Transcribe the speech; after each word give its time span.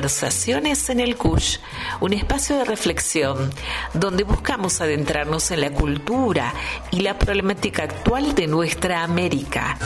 Conversaciones 0.00 0.88
en 0.88 0.98
el 0.98 1.14
CUSH, 1.14 1.58
un 2.00 2.14
espacio 2.14 2.56
de 2.56 2.64
reflexión 2.64 3.52
donde 3.92 4.24
buscamos 4.24 4.80
adentrarnos 4.80 5.50
en 5.50 5.60
la 5.60 5.74
cultura 5.74 6.54
y 6.90 7.00
la 7.00 7.18
problemática 7.18 7.82
actual 7.82 8.34
de 8.34 8.46
nuestra 8.46 9.02
América. 9.02 9.76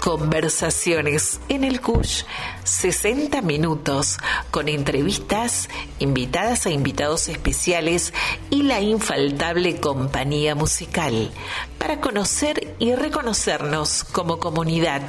Conversaciones 0.00 1.40
en 1.50 1.64
el 1.64 1.82
CUSH, 1.82 2.24
60 2.64 3.42
minutos 3.42 4.16
con 4.50 4.66
entrevistas, 4.66 5.68
invitadas 5.98 6.64
e 6.64 6.70
invitados 6.70 7.28
especiales 7.28 8.14
y 8.48 8.62
la 8.62 8.80
infaltable 8.80 9.78
compañía 9.78 10.54
musical 10.54 11.30
para 11.76 12.00
conocer 12.00 12.74
y 12.78 12.94
reconocernos 12.94 14.04
como 14.04 14.38
comunidad 14.38 15.02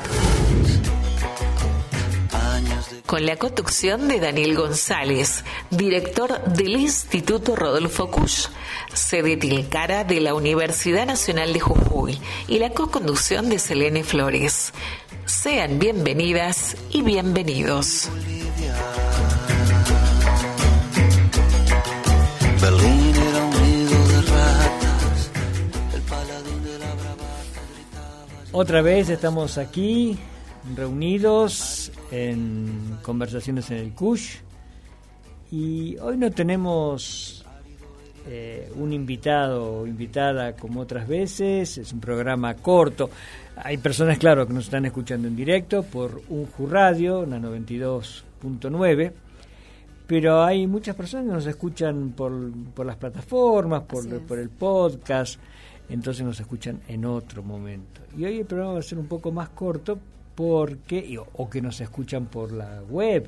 con 3.07 3.25
la 3.25 3.38
conducción 3.38 4.09
de 4.09 4.20
Daniel 4.20 4.55
González, 4.55 5.45
director 5.71 6.43
del 6.43 6.75
Instituto 6.75 7.55
Rodolfo 7.55 8.11
Kusch, 8.11 8.49
sede 8.93 9.38
Tilcara 9.38 10.03
de 10.03 10.20
la 10.20 10.34
Universidad 10.34 11.07
Nacional 11.07 11.53
de 11.53 11.59
Jujuy, 11.62 12.20
y 12.49 12.59
la 12.59 12.71
co-conducción 12.71 13.49
de 13.49 13.59
Selene 13.59 14.03
Flores. 14.03 14.73
Sean 15.25 15.79
bienvenidas 15.79 16.75
y 16.91 17.01
bienvenidos. 17.01 18.09
Otra 28.51 28.82
vez 28.82 29.07
estamos 29.10 29.57
aquí 29.57 30.20
reunidos 30.76 31.91
en 32.12 32.98
Conversaciones 33.01 33.70
en 33.71 33.77
el 33.77 33.93
Cush 33.93 34.37
y 35.51 35.98
hoy 35.98 36.18
no 36.18 36.29
tenemos 36.32 37.46
eh, 38.27 38.70
un 38.76 38.91
invitado 38.91 39.82
o 39.82 39.88
invitada 39.88 40.54
como 40.54 40.82
otras 40.82 41.07
veces, 41.07 41.77
es 41.77 41.93
un 41.93 42.01
programa 42.01 42.55
corto. 42.55 43.10
Hay 43.55 43.77
personas, 43.77 44.18
claro, 44.18 44.45
que 44.45 44.54
nos 44.54 44.65
están 44.65 44.85
escuchando 44.85 45.27
en 45.29 45.35
directo 45.35 45.84
por 45.84 46.21
un 46.29 46.48
Radio, 46.70 47.26
la 47.26 47.40
92.9, 47.40 49.13
pero 50.05 50.43
hay 50.43 50.68
muchas 50.68 50.95
personas 50.95 51.27
que 51.27 51.34
nos 51.34 51.45
escuchan 51.48 52.12
por, 52.12 52.34
por 52.73 52.85
las 52.85 52.98
plataformas, 52.98 53.84
por, 53.84 54.05
por 54.23 54.40
el 54.40 54.49
podcast, 54.49 55.40
entonces 55.88 56.26
nos 56.26 56.40
escuchan 56.40 56.82
en 56.90 57.05
otro 57.05 57.41
momento. 57.41 58.01
Y 58.18 58.26
hoy 58.26 58.40
el 58.40 58.45
programa 58.45 58.73
va 58.73 58.79
a 58.79 58.84
ser 58.84 58.98
un 58.98 59.07
poco 59.07 59.32
más 59.32 59.49
corto 59.49 59.98
porque 60.38 61.20
o, 61.34 61.49
que 61.49 61.63
nos 61.63 61.82
escuchan 61.82 62.27
por 62.27 62.52
la 62.52 62.84
web 62.88 63.27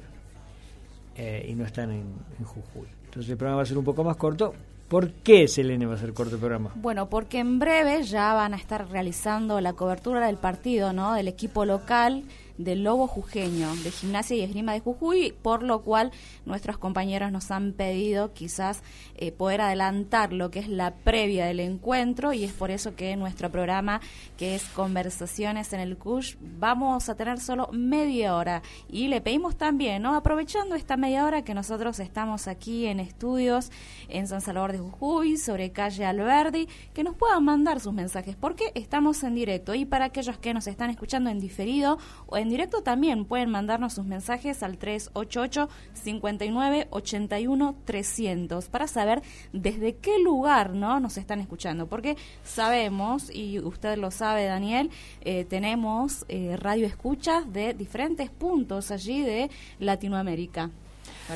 eh, 1.16 1.48
y 1.50 1.56
no 1.56 1.66
están 1.66 1.92
en, 1.92 2.06
Jujuy. 2.46 2.88
Entonces 3.06 3.32
el 3.32 3.36
programa 3.36 3.58
va 3.58 3.64
a 3.64 3.66
ser 3.66 3.80
un 3.80 3.84
poco 3.84 4.04
más 4.04 4.16
corto. 4.16 4.54
¿Por 4.88 5.10
qué, 5.12 5.48
Selene, 5.48 5.88
va 5.88 5.96
a 5.96 5.98
ser 5.98 6.14
corto 6.14 6.36
el 6.36 6.40
programa? 6.40 6.72
Bueno, 6.76 7.10
porque 7.10 7.40
en 7.40 7.58
breve 7.58 8.04
ya 8.04 8.36
van 8.36 8.54
a 8.54 8.58
estar 8.58 8.92
realizando 8.92 9.60
la 9.60 9.74
cobertura 9.74 10.28
del 10.28 10.38
partido, 10.38 10.94
¿no? 10.94 11.14
Del 11.16 11.28
equipo 11.28 11.66
local 11.66 12.26
del 12.60 12.84
Lobo 12.84 13.08
Jujeño, 13.08 13.73
de 13.78 13.90
Gimnasia 13.90 14.36
y 14.36 14.42
Esgrima 14.42 14.73
de 14.73 14.82
Jujuy, 14.82 15.34
por 15.42 15.64
lo 15.64 15.82
cual 15.82 16.12
nuestros 16.46 16.78
compañeros 16.78 17.32
nos 17.32 17.50
han 17.50 17.72
pedido 17.72 18.34
quizás 18.34 18.84
eh, 19.22 19.34
poder 19.34 19.59
adelantar 19.59 20.31
lo 20.31 20.50
que 20.50 20.59
es 20.59 20.70
la 20.70 20.95
previa 20.95 21.45
del 21.45 21.59
encuentro 21.59 22.31
y 22.31 22.45
es 22.45 22.54
por 22.54 22.71
eso 22.71 22.95
que 22.95 23.17
nuestro 23.17 23.49
programa, 23.49 23.99
que 24.38 24.55
es 24.55 24.64
Conversaciones 24.70 25.73
en 25.73 25.82
el 25.82 25.98
CUSH, 25.98 26.38
vamos 26.58 27.10
a 27.10 27.16
tener 27.16 27.42
solo 27.42 27.67
media 27.73 28.38
hora. 28.38 28.61
Y 28.88 29.10
le 29.10 29.20
pedimos 29.20 29.58
también, 29.58 30.04
¿no? 30.04 30.16
aprovechando 30.16 30.76
esta 30.76 30.95
media 30.95 31.26
hora 31.26 31.44
que 31.44 31.54
nosotros 31.54 31.99
estamos 31.99 32.48
aquí 32.48 32.86
en 32.86 33.02
estudios 33.02 33.71
en 34.08 34.26
San 34.27 34.39
Salvador 34.39 34.71
de 34.71 34.80
Jujuy, 34.80 35.36
sobre 35.36 35.73
calle 35.73 36.05
Alberdi, 36.05 36.70
que 36.94 37.04
nos 37.04 37.17
puedan 37.17 37.44
mandar 37.44 37.82
sus 37.82 37.94
mensajes, 37.94 38.38
porque 38.38 38.71
estamos 38.73 39.21
en 39.23 39.36
directo. 39.36 39.76
Y 39.76 39.83
para 39.83 40.05
aquellos 40.05 40.38
que 40.38 40.54
nos 40.54 40.65
están 40.67 40.92
escuchando 40.92 41.30
en 41.30 41.42
diferido 41.42 41.98
o 42.26 42.38
en 42.38 42.48
directo 42.48 42.83
también 42.83 43.26
pueden 43.26 43.49
mandarnos 43.49 43.95
sus 43.95 44.05
mensajes 44.05 44.64
al 44.64 44.77
388 44.77 45.67
59 45.94 46.88
81 46.89 47.76
300 47.83 48.70
para 48.70 48.88
saber 48.88 49.08
desde 49.53 49.95
qué 49.95 50.20
lugar 50.20 50.73
no 50.73 50.99
nos 50.99 51.17
están 51.17 51.39
escuchando 51.39 51.87
porque 51.87 52.15
sabemos 52.43 53.33
y 53.33 53.59
usted 53.59 53.97
lo 53.97 54.11
sabe 54.11 54.45
Daniel 54.45 54.89
eh, 55.21 55.45
tenemos 55.45 56.25
eh, 56.30 56.55
radio 56.58 56.86
escuchas 56.86 57.52
de 57.52 57.73
diferentes 57.73 58.30
puntos 58.30 58.92
allí 58.92 59.21
de 59.21 59.49
Latinoamérica 59.80 60.70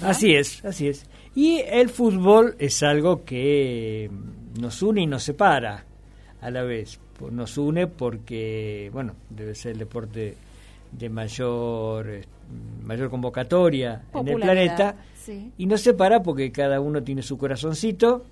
así 0.02 0.34
es 0.34 0.64
así 0.66 0.88
es. 0.88 1.06
Y 1.36 1.62
el 1.66 1.90
fútbol 1.90 2.56
es 2.60 2.84
algo 2.84 3.24
que 3.24 4.10
nos 4.60 4.82
une 4.84 5.02
y 5.02 5.08
nos 5.08 5.24
separa 5.24 5.84
a 6.42 6.52
la 6.52 6.64
vez. 6.64 7.00
Nos 7.32 7.58
une 7.58 7.88
porque 7.88 8.90
bueno 8.94 9.16
debe 9.30 9.56
ser 9.56 9.72
el 9.74 9.80
deporte 9.80 10.36
de 10.92 11.10
mayor 11.10 12.10
eh, 12.10 12.26
mayor 12.84 13.10
convocatoria 13.10 14.04
en 14.14 14.28
el 14.28 14.36
planeta 14.40 14.96
y 15.58 15.66
no 15.66 15.78
se 15.78 15.94
para 15.94 16.24
porque 16.24 16.52
cada 16.52 16.80
uno 16.80 17.04
tiene 17.04 17.22
su 17.22 17.38
corazoncito. 17.38 18.26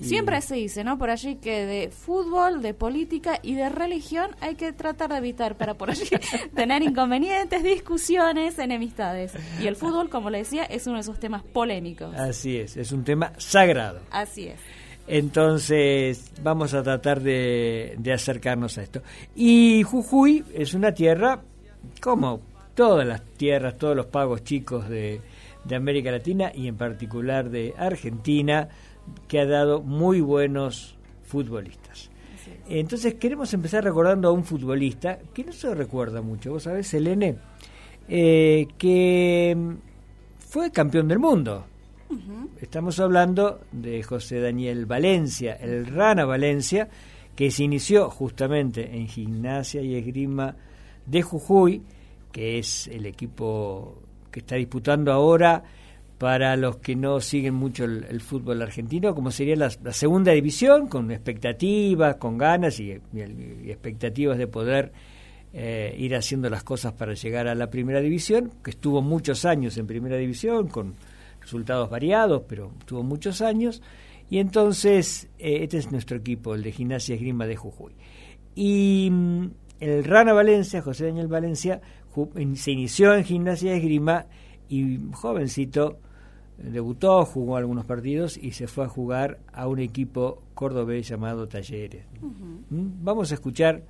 Siempre 0.00 0.40
se 0.40 0.56
dice, 0.56 0.84
¿no? 0.84 0.98
Por 0.98 1.10
allí 1.10 1.36
que 1.36 1.66
de 1.66 1.90
fútbol, 1.90 2.62
de 2.62 2.74
política 2.74 3.38
y 3.42 3.54
de 3.54 3.68
religión 3.68 4.30
hay 4.40 4.54
que 4.54 4.72
tratar 4.72 5.10
de 5.10 5.18
evitar 5.18 5.56
para 5.56 5.74
por 5.74 5.90
allí 5.90 6.08
tener 6.54 6.82
inconvenientes, 6.82 7.62
discusiones, 7.62 8.58
enemistades. 8.58 9.32
Y 9.60 9.66
el 9.66 9.76
fútbol, 9.76 10.08
como 10.08 10.30
le 10.30 10.38
decía, 10.38 10.64
es 10.64 10.86
uno 10.86 10.96
de 10.96 11.02
esos 11.02 11.20
temas 11.20 11.42
polémicos. 11.42 12.14
Así 12.16 12.56
es, 12.56 12.76
es 12.76 12.92
un 12.92 13.04
tema 13.04 13.32
sagrado. 13.38 14.00
Así 14.10 14.48
es. 14.48 14.60
Entonces 15.06 16.32
vamos 16.42 16.74
a 16.74 16.82
tratar 16.82 17.20
de, 17.20 17.94
de 17.98 18.12
acercarnos 18.12 18.78
a 18.78 18.82
esto. 18.82 19.02
Y 19.34 19.82
Jujuy 19.82 20.44
es 20.54 20.74
una 20.74 20.92
tierra 20.92 21.42
como 22.00 22.40
todas 22.74 23.06
las 23.06 23.22
tierras, 23.36 23.76
todos 23.76 23.96
los 23.96 24.06
pagos 24.06 24.42
chicos 24.44 24.88
de, 24.88 25.20
América 25.70 26.10
Latina 26.10 26.52
y 26.54 26.68
en 26.68 26.76
particular 26.76 27.50
de 27.50 27.74
Argentina, 27.76 28.68
que 29.28 29.40
ha 29.40 29.46
dado 29.46 29.82
muy 29.82 30.20
buenos 30.20 30.96
futbolistas. 31.22 32.10
Entonces 32.68 33.14
queremos 33.14 33.52
empezar 33.54 33.84
recordando 33.84 34.28
a 34.28 34.32
un 34.32 34.44
futbolista 34.44 35.18
que 35.32 35.44
no 35.44 35.52
se 35.52 35.74
recuerda 35.74 36.22
mucho, 36.22 36.52
vos 36.52 36.64
sabés, 36.64 36.86
Selene, 36.86 37.36
eh, 38.08 38.66
que 38.78 39.56
fue 40.38 40.70
campeón 40.70 41.08
del 41.08 41.18
mundo. 41.18 41.66
Estamos 42.60 43.00
hablando 43.00 43.60
de 43.72 44.02
José 44.02 44.38
Daniel 44.38 44.84
Valencia, 44.84 45.54
el 45.54 45.86
Rana 45.86 46.26
Valencia, 46.26 46.88
que 47.34 47.50
se 47.50 47.64
inició 47.64 48.10
justamente 48.10 48.94
en 48.94 49.08
gimnasia 49.08 49.80
y 49.80 49.94
esgrima 49.94 50.54
de 51.06 51.22
Jujuy, 51.22 51.82
que 52.30 52.58
es 52.58 52.86
el 52.88 53.06
equipo 53.06 54.01
que 54.32 54.40
está 54.40 54.56
disputando 54.56 55.12
ahora 55.12 55.62
para 56.18 56.56
los 56.56 56.76
que 56.76 56.94
no 56.94 57.20
siguen 57.20 57.54
mucho 57.54 57.84
el, 57.84 58.20
fútbol 58.20 58.62
argentino, 58.62 59.12
como 59.12 59.32
sería 59.32 59.56
la, 59.56 59.70
segunda 59.70 60.30
división, 60.30 60.86
con 60.86 61.10
expectativas, 61.10 62.14
con 62.14 62.38
ganas 62.38 62.78
y, 62.78 62.92
expectativas 62.92 64.38
de 64.38 64.46
poder 64.46 64.92
eh, 65.52 65.94
ir 65.98 66.14
haciendo 66.14 66.48
las 66.48 66.62
cosas 66.62 66.92
para 66.92 67.14
llegar 67.14 67.48
a 67.48 67.56
la 67.56 67.70
primera 67.70 68.00
división, 68.00 68.52
que 68.62 68.70
estuvo 68.70 69.02
muchos 69.02 69.44
años 69.44 69.76
en 69.78 69.88
primera 69.88 70.16
división, 70.16 70.68
con 70.68 70.94
resultados 71.40 71.90
variados, 71.90 72.42
pero 72.48 72.70
estuvo 72.78 73.02
muchos 73.02 73.42
años. 73.42 73.82
Y 74.30 74.38
entonces, 74.38 75.28
eh, 75.40 75.58
este 75.62 75.78
es 75.78 75.90
nuestro 75.90 76.18
equipo, 76.18 76.54
el 76.54 76.62
de 76.62 76.70
Gimnasia 76.70 77.16
Esgrima 77.16 77.46
de 77.46 77.56
Jujuy. 77.56 77.94
Y 78.54 79.08
mm, 79.10 79.46
el 79.80 80.04
Rana 80.04 80.32
Valencia, 80.32 80.82
José 80.82 81.06
Daniel 81.06 81.26
Valencia, 81.26 81.80
se 82.54 82.70
inició 82.70 83.14
en 83.14 83.24
gimnasia 83.24 83.72
de 83.72 83.78
esgrima 83.78 84.26
y 84.68 84.98
jovencito 85.12 85.98
debutó, 86.58 87.24
jugó 87.24 87.56
algunos 87.56 87.84
partidos 87.84 88.36
y 88.36 88.52
se 88.52 88.66
fue 88.66 88.84
a 88.84 88.88
jugar 88.88 89.38
a 89.52 89.66
un 89.66 89.80
equipo 89.80 90.42
cordobés 90.54 91.08
llamado 91.08 91.48
Talleres. 91.48 92.04
¿Mm? 92.70 93.04
Vamos 93.04 93.30
a 93.32 93.34
escuchar. 93.34 93.82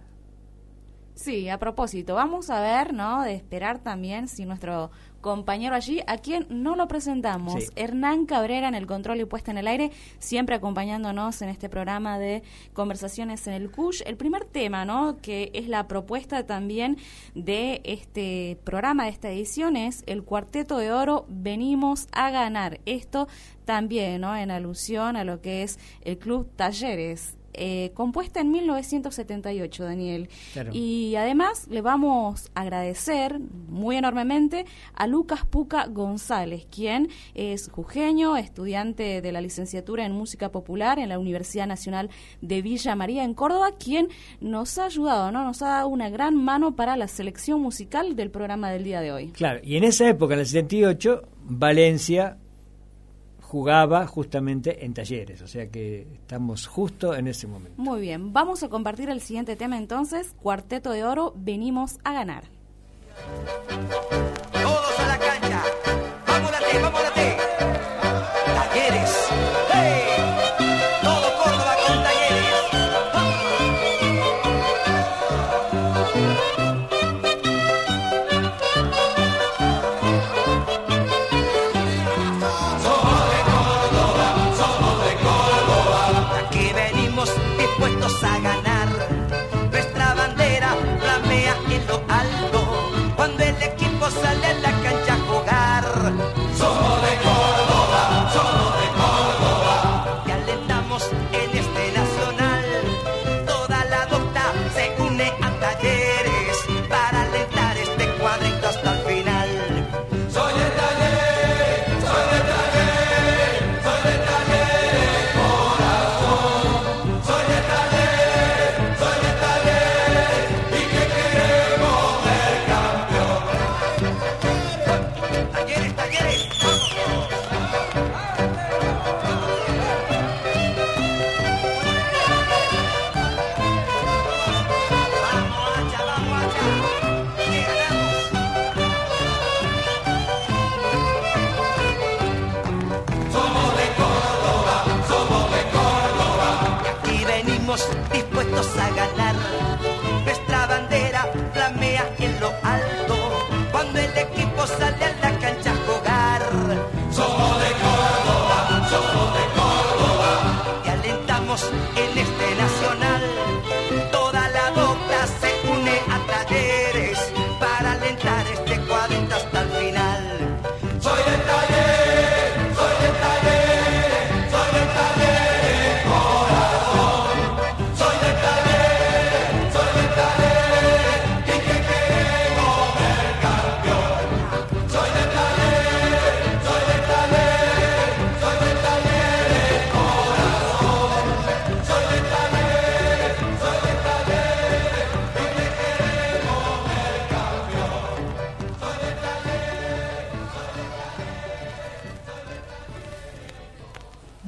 Sí, 1.14 1.48
a 1.48 1.58
propósito, 1.58 2.14
vamos 2.14 2.48
a 2.48 2.60
ver, 2.60 2.94
¿no? 2.94 3.22
De 3.22 3.34
esperar 3.34 3.80
también 3.80 4.28
si 4.28 4.46
nuestro 4.46 4.90
compañero 5.22 5.74
allí, 5.74 6.00
a 6.06 6.18
quien 6.18 6.46
no 6.50 6.76
lo 6.76 6.86
presentamos, 6.88 7.72
Hernán 7.76 8.26
Cabrera 8.26 8.68
en 8.68 8.74
el 8.74 8.86
control 8.86 9.20
y 9.20 9.24
puesta 9.24 9.50
en 9.50 9.56
el 9.56 9.68
aire, 9.68 9.90
siempre 10.18 10.56
acompañándonos 10.56 11.40
en 11.40 11.48
este 11.48 11.70
programa 11.70 12.18
de 12.18 12.42
conversaciones 12.74 13.46
en 13.46 13.54
el 13.54 13.70
CUSH. 13.70 14.02
El 14.04 14.18
primer 14.18 14.44
tema, 14.44 14.84
¿no? 14.84 15.16
Que 15.22 15.50
es 15.54 15.68
la 15.68 15.88
propuesta 15.88 16.44
también 16.44 16.98
de 17.34 17.80
este 17.84 18.58
programa, 18.64 19.04
de 19.04 19.10
esta 19.10 19.30
edición, 19.30 19.76
es 19.76 20.02
el 20.06 20.24
Cuarteto 20.24 20.76
de 20.76 20.92
Oro, 20.92 21.24
venimos 21.28 22.08
a 22.12 22.30
ganar. 22.30 22.80
Esto 22.84 23.28
también, 23.64 24.20
¿no? 24.20 24.36
En 24.36 24.50
alusión 24.50 25.16
a 25.16 25.24
lo 25.24 25.40
que 25.40 25.62
es 25.62 25.78
el 26.02 26.18
Club 26.18 26.50
Talleres 26.56 27.38
eh, 27.54 27.90
compuesta 27.94 28.40
en 28.40 28.50
1978, 28.50 29.84
Daniel. 29.84 30.28
Y 30.72 31.14
además 31.16 31.66
le 31.68 31.82
vamos 31.82 32.50
a 32.54 32.62
agradecer 32.62 33.38
muy 33.68 33.96
enormemente 33.96 34.64
a 34.94 35.06
Lucas 35.06 35.44
Puca 35.44 35.86
González, 35.86 36.66
quien 36.70 37.08
es 37.34 37.68
jujeño, 37.70 38.36
estudiante 38.36 39.20
de 39.20 39.32
la 39.32 39.40
licenciatura 39.40 40.06
en 40.06 40.12
música 40.12 40.50
popular 40.50 40.98
en 40.98 41.08
la 41.08 41.18
Universidad 41.18 41.66
Nacional 41.66 42.10
de 42.40 42.62
Villa 42.62 42.96
María 42.96 43.24
en 43.24 43.34
Córdoba, 43.34 43.72
quien 43.78 44.08
nos 44.40 44.78
ha 44.78 44.86
ayudado, 44.86 45.30
¿no? 45.30 45.44
Nos 45.44 45.62
ha 45.62 45.68
dado 45.68 45.88
una 45.88 46.10
gran 46.10 46.36
mano 46.36 46.74
para 46.74 46.96
la 46.96 47.08
selección 47.08 47.60
musical 47.60 48.16
del 48.16 48.30
programa 48.30 48.70
del 48.70 48.84
día 48.84 49.00
de 49.00 49.12
hoy. 49.12 49.28
Claro, 49.28 49.60
y 49.62 49.76
en 49.76 49.84
esa 49.84 50.08
época, 50.08 50.34
en 50.34 50.40
el 50.40 50.46
78, 50.46 51.22
Valencia 51.44 52.38
jugaba 53.52 54.06
justamente 54.06 54.82
en 54.82 54.94
talleres, 54.94 55.42
o 55.42 55.46
sea 55.46 55.68
que 55.68 56.06
estamos 56.22 56.66
justo 56.66 57.14
en 57.14 57.28
ese 57.28 57.46
momento. 57.46 57.82
Muy 57.82 58.00
bien, 58.00 58.32
vamos 58.32 58.62
a 58.62 58.70
compartir 58.70 59.10
el 59.10 59.20
siguiente 59.20 59.56
tema 59.56 59.76
entonces, 59.76 60.34
Cuarteto 60.40 60.90
de 60.90 61.04
Oro, 61.04 61.34
venimos 61.36 61.98
a 62.02 62.14
ganar. 62.14 62.44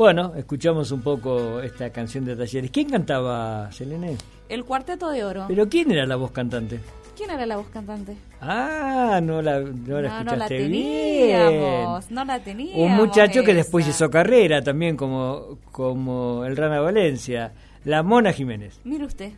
Bueno, 0.05 0.35
escuchamos 0.37 0.93
un 0.93 1.01
poco 1.01 1.62
esta 1.62 1.89
canción 1.89 2.27
de 2.27 2.37
Talleres. 2.37 2.71
¿Quién 2.71 2.91
cantaba, 2.91 3.73
Selene? 3.73 4.19
El 4.51 4.62
Cuarteto 4.62 5.09
de 5.09 5.25
Oro. 5.25 5.47
¿Pero 5.49 5.67
quién 5.67 5.91
era 5.93 6.05
la 6.05 6.17
voz 6.17 6.31
cantante? 6.31 6.79
¿Quién 7.17 7.31
era 7.31 7.47
la 7.47 7.56
voz 7.56 7.69
cantante? 7.69 8.15
Ah, 8.39 9.19
no 9.23 9.41
la, 9.41 9.61
no 9.61 10.03
la 10.03 10.09
escuchaste 10.09 10.25
no 10.25 10.37
la 10.37 10.47
teníamos, 10.47 12.11
No 12.11 12.25
la 12.27 12.39
teníamos. 12.39 12.85
Un 12.85 12.97
muchacho 12.97 13.43
que 13.45 13.55
después 13.55 13.89
hizo 13.89 14.11
carrera 14.11 14.61
también 14.61 14.95
como, 14.95 15.56
como 15.73 16.45
el 16.45 16.55
Rana 16.55 16.81
Valencia, 16.81 17.55
la 17.87 18.03
Mona 18.03 18.35
Jiménez. 18.35 18.79
Mire 18.85 19.07
usted. 19.07 19.33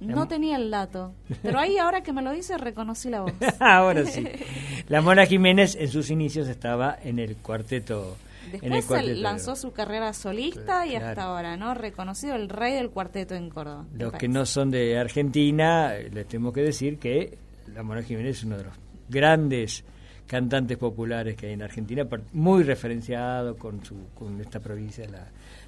No 0.00 0.26
tenía 0.26 0.56
el 0.56 0.68
dato, 0.72 1.12
pero 1.44 1.60
ahí 1.60 1.78
ahora 1.78 2.02
que 2.02 2.12
me 2.12 2.22
lo 2.22 2.32
dice 2.32 2.58
reconocí 2.58 3.08
la 3.08 3.20
voz. 3.20 3.32
ahora 3.60 4.04
sí. 4.04 4.26
La 4.88 5.00
Mona 5.00 5.26
Jiménez 5.26 5.76
en 5.76 5.88
sus 5.88 6.10
inicios 6.10 6.48
estaba 6.48 6.98
en 7.04 7.18
el 7.20 7.36
cuarteto 7.36 8.16
Después 8.62 9.18
lanzó 9.18 9.56
su 9.56 9.72
carrera 9.72 10.12
solista 10.12 10.86
y 10.86 10.96
hasta 10.96 11.24
ahora, 11.24 11.56
¿no? 11.56 11.74
Reconocido 11.74 12.34
el 12.34 12.48
rey 12.48 12.74
del 12.74 12.90
cuarteto 12.90 13.34
en 13.34 13.50
Córdoba. 13.50 13.86
Los 13.94 14.12
que 14.14 14.28
no 14.28 14.46
son 14.46 14.70
de 14.70 14.98
Argentina, 14.98 15.92
les 15.94 16.26
tengo 16.26 16.52
que 16.52 16.62
decir 16.62 16.98
que 16.98 17.38
la 17.74 17.82
Mona 17.82 18.02
Jiménez 18.02 18.38
es 18.38 18.44
uno 18.44 18.56
de 18.56 18.64
los 18.64 18.74
grandes 19.08 19.84
cantantes 20.26 20.76
populares 20.76 21.36
que 21.36 21.46
hay 21.46 21.52
en 21.54 21.62
Argentina, 21.62 22.06
muy 22.34 22.62
referenciado 22.62 23.56
con, 23.56 23.84
su, 23.84 23.96
con 24.14 24.40
esta 24.40 24.60
provincia, 24.60 25.06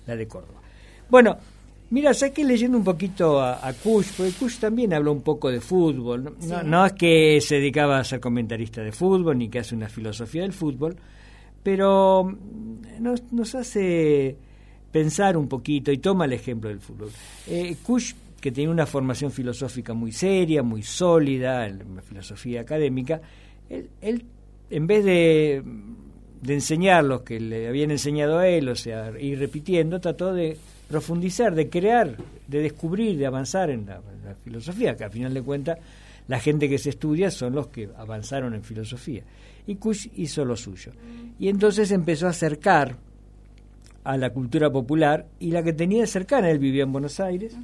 la, 0.06 0.14
de 0.14 0.28
Córdoba. 0.28 0.60
Bueno, 1.08 1.36
mira, 1.90 2.12
saqué 2.12 2.44
leyendo 2.44 2.76
un 2.76 2.84
poquito 2.84 3.40
a, 3.40 3.66
a 3.66 3.72
Kush, 3.72 4.12
porque 4.16 4.32
Kush 4.32 4.58
también 4.58 4.92
habló 4.92 5.12
un 5.12 5.22
poco 5.22 5.50
de 5.50 5.60
fútbol. 5.60 6.36
No, 6.42 6.62
no, 6.62 6.86
es 6.86 6.92
que 6.92 7.40
se 7.40 7.56
dedicaba 7.56 7.98
a 7.98 8.04
ser 8.04 8.20
comentarista 8.20 8.82
de 8.82 8.92
fútbol, 8.92 9.38
ni 9.38 9.48
que 9.48 9.60
hace 9.60 9.74
una 9.74 9.88
filosofía 9.88 10.42
del 10.42 10.52
fútbol, 10.52 10.96
pero 11.62 12.24
mm, 12.24 13.02
nos, 13.02 13.32
nos 13.32 13.54
hace 13.54 14.36
pensar 14.90 15.36
un 15.36 15.48
poquito 15.48 15.92
y 15.92 15.98
toma 15.98 16.24
el 16.24 16.32
ejemplo 16.32 16.68
del 16.68 16.80
fútbol. 16.80 17.10
Eh, 17.46 17.76
Kush, 17.82 18.14
que 18.40 18.50
tiene 18.50 18.70
una 18.70 18.86
formación 18.86 19.30
filosófica 19.30 19.94
muy 19.94 20.12
seria, 20.12 20.62
muy 20.62 20.82
sólida, 20.82 21.66
en 21.66 22.02
filosofía 22.02 22.62
académica, 22.62 23.20
él, 23.68 23.88
él 24.00 24.24
en 24.70 24.86
vez 24.86 25.04
de, 25.04 25.62
de, 26.42 26.54
enseñar 26.54 27.04
lo 27.04 27.22
que 27.22 27.38
le 27.38 27.68
habían 27.68 27.90
enseñado 27.90 28.38
a 28.38 28.48
él, 28.48 28.68
o 28.68 28.76
sea, 28.76 29.12
ir 29.18 29.38
repitiendo, 29.38 30.00
trató 30.00 30.32
de 30.32 30.56
profundizar, 30.88 31.54
de 31.54 31.68
crear, 31.68 32.16
de 32.48 32.60
descubrir, 32.60 33.16
de 33.16 33.26
avanzar 33.26 33.70
en 33.70 33.86
la, 33.86 33.96
en 33.96 34.24
la 34.24 34.34
filosofía, 34.34 34.96
que 34.96 35.04
al 35.04 35.10
final 35.10 35.34
de 35.34 35.42
cuentas 35.42 35.78
la 36.28 36.38
gente 36.40 36.68
que 36.68 36.78
se 36.78 36.90
estudia 36.90 37.30
son 37.30 37.54
los 37.54 37.68
que 37.68 37.88
avanzaron 37.96 38.54
en 38.54 38.62
filosofía 38.62 39.22
y 39.66 39.76
Kush 39.76 40.08
hizo 40.16 40.44
lo 40.44 40.56
suyo. 40.56 40.92
Y 41.38 41.48
entonces 41.48 41.90
empezó 41.92 42.26
a 42.26 42.30
acercar 42.30 42.96
a 44.04 44.16
la 44.16 44.30
cultura 44.30 44.70
popular 44.70 45.26
y 45.38 45.50
la 45.50 45.62
que 45.62 45.72
tenía 45.72 46.06
cercana, 46.06 46.50
él 46.50 46.58
vivía 46.58 46.82
en 46.82 46.92
Buenos 46.92 47.20
Aires, 47.20 47.56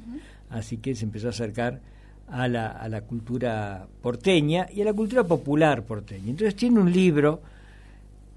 así 0.49 0.77
que 0.77 0.95
se 0.95 1.05
empezó 1.05 1.27
a 1.27 1.29
acercar 1.31 1.81
a 2.27 2.47
la, 2.47 2.67
a 2.67 2.87
la 2.89 3.01
cultura 3.01 3.87
porteña 4.01 4.67
y 4.73 4.81
a 4.81 4.85
la 4.85 4.93
cultura 4.93 5.23
popular 5.23 5.83
porteña. 5.83 6.29
Entonces 6.29 6.55
tiene 6.55 6.79
un 6.79 6.91
libro 6.91 7.41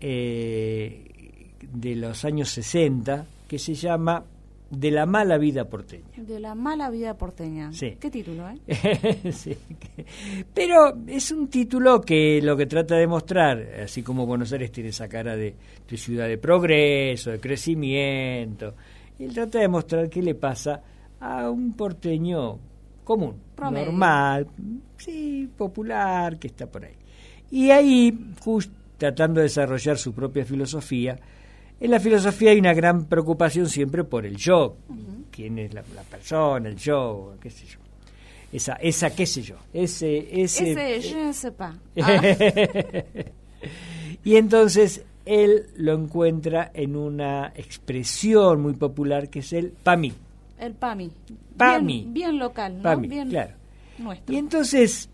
eh, 0.01 1.51
de 1.73 1.97
los 1.97 2.25
años 2.25 2.49
60 2.51 3.27
que 3.47 3.59
se 3.59 3.75
llama 3.75 4.25
de 4.71 4.91
la 4.93 5.05
mala 5.05 5.37
vida 5.37 5.65
porteña. 5.69 6.07
De 6.17 6.39
la 6.39 6.55
mala 6.55 6.91
vida 6.91 7.17
porteña. 7.19 7.73
Sí. 7.73 7.97
¿Qué 7.99 8.11
título, 8.11 8.49
eh? 8.49 9.33
sí. 9.33 9.57
Pero 10.55 10.95
es 11.09 11.33
un 11.33 11.49
título 11.49 12.01
que 12.01 12.41
lo 12.41 12.57
que 12.57 12.67
trata 12.67 12.95
de 12.95 13.07
mostrar, 13.07 13.59
así 13.83 14.03
como 14.03 14.27
Buenos 14.27 14.53
Aires 14.53 14.71
tiene 14.71 14.91
esa 14.91 15.09
cara 15.09 15.37
de, 15.37 15.55
ciudad 15.89 16.29
de 16.29 16.39
progreso, 16.39 17.33
de 17.33 17.41
crecimiento, 17.41 18.75
él 19.19 19.35
trata 19.35 19.59
de 19.59 19.69
mostrar 19.69 20.09
qué 20.09 20.23
le 20.23 20.37
pasa 20.37 20.81
a 21.19 21.51
un 21.51 21.75
porteño 21.75 22.59
común, 23.03 23.35
Promedio. 23.57 23.87
normal, 23.87 24.47
sí, 24.97 25.51
popular, 25.57 26.39
que 26.39 26.47
está 26.47 26.67
por 26.67 26.85
ahí. 26.85 26.95
Y 27.51 27.71
ahí, 27.71 28.33
just 28.41 28.71
tratando 28.97 29.41
de 29.41 29.45
desarrollar 29.45 29.99
su 29.99 30.15
propia 30.15 30.45
filosofía, 30.45 31.19
en 31.81 31.91
la 31.91 31.99
filosofía 31.99 32.51
hay 32.51 32.59
una 32.59 32.75
gran 32.75 33.07
preocupación 33.07 33.69
siempre 33.69 34.05
por 34.05 34.27
el 34.27 34.37
yo, 34.37 34.77
quién 35.31 35.59
es 35.59 35.73
la, 35.73 35.83
la 35.95 36.03
persona, 36.03 36.69
el 36.69 36.77
yo, 36.77 37.35
qué 37.41 37.51
sé 37.51 37.67
yo. 37.67 37.79
Esa, 38.53 38.75
esa 38.75 39.15
qué 39.15 39.27
sé 39.27 39.43
yo, 39.43 39.57
ese, 39.73 40.43
ese, 40.43 40.73
Ese, 40.73 41.09
je 41.09 41.25
ne 41.25 41.33
sais 41.33 41.53
pas. 41.55 41.75
Ah, 42.03 42.21
y 44.25 44.37
entonces 44.37 45.05
él 45.25 45.67
lo 45.77 45.95
encuentra 45.95 46.71
en 46.75 46.97
una 46.97 47.53
expresión 47.55 48.61
muy 48.61 48.75
popular 48.75 49.31
que 49.31 49.39
es 49.39 49.53
el 49.53 49.71
pa' 49.71 49.97
mí. 49.97 50.13
el 50.59 50.73
PAMI. 50.75 51.11
Pa' 51.57 51.79
bien, 51.79 52.39
local, 52.39 52.79
¿no? 52.79 52.83
Pa' 52.83 52.97
mí, 52.97 53.09
bien 53.09 53.29
claro. 53.29 53.55
nuestro. 53.99 54.35
Y 54.35 54.39
entonces, 54.39 55.09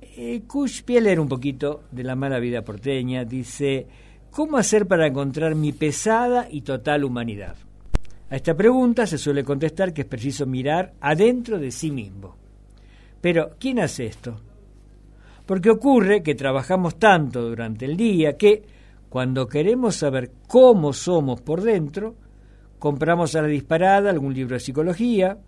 eh, 0.00 0.42
Kush 0.46 0.82
voy 0.86 0.96
a 0.96 1.00
leer 1.02 1.20
un 1.20 1.28
poquito 1.28 1.82
de 1.90 2.04
la 2.04 2.16
mala 2.16 2.38
vida 2.38 2.62
porteña. 2.62 3.24
Dice, 3.24 3.86
¿cómo 4.32 4.56
hacer 4.56 4.86
para 4.86 5.06
encontrar 5.06 5.54
mi 5.54 5.72
pesada 5.72 6.48
y 6.50 6.62
total 6.62 7.04
humanidad? 7.04 7.54
A 8.30 8.36
esta 8.36 8.54
pregunta 8.54 9.06
se 9.06 9.18
suele 9.18 9.44
contestar 9.44 9.92
que 9.92 10.02
es 10.02 10.08
preciso 10.08 10.46
mirar 10.46 10.94
adentro 11.00 11.58
de 11.58 11.70
sí 11.70 11.90
mismo. 11.90 12.34
Pero, 13.20 13.50
¿quién 13.60 13.78
hace 13.78 14.06
esto? 14.06 14.40
Porque 15.44 15.70
ocurre 15.70 16.22
que 16.22 16.34
trabajamos 16.34 16.98
tanto 16.98 17.42
durante 17.42 17.84
el 17.84 17.96
día 17.96 18.36
que, 18.38 18.62
cuando 19.10 19.46
queremos 19.46 19.96
saber 19.96 20.30
cómo 20.48 20.94
somos 20.94 21.42
por 21.42 21.60
dentro, 21.60 22.14
compramos 22.78 23.36
a 23.36 23.42
la 23.42 23.48
disparada 23.48 24.08
algún 24.08 24.32
libro 24.32 24.54
de 24.54 24.60
psicología, 24.60 25.38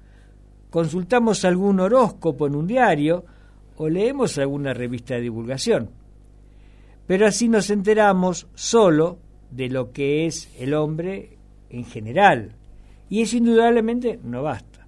consultamos 0.69 1.45
algún 1.47 1.81
horóscopo 1.81 2.47
en 2.47 2.55
un 2.55 2.67
diario 2.67 3.25
o 3.77 3.89
leemos 3.89 4.37
alguna 4.37 4.75
revista 4.75 5.15
de 5.15 5.23
divulgación. 5.23 6.04
Pero 7.07 7.27
así 7.27 7.49
nos 7.49 7.71
enteramos 7.71 8.47
solo 8.55 9.19
de 9.51 9.69
lo 9.69 9.93
que 9.93 10.27
es 10.27 10.51
el 10.59 10.75
hombre 10.75 11.37
en 11.71 11.85
general. 11.85 12.53
Y 13.09 13.23
eso 13.23 13.37
indudablemente 13.37 14.19
no 14.23 14.43
basta. 14.43 14.87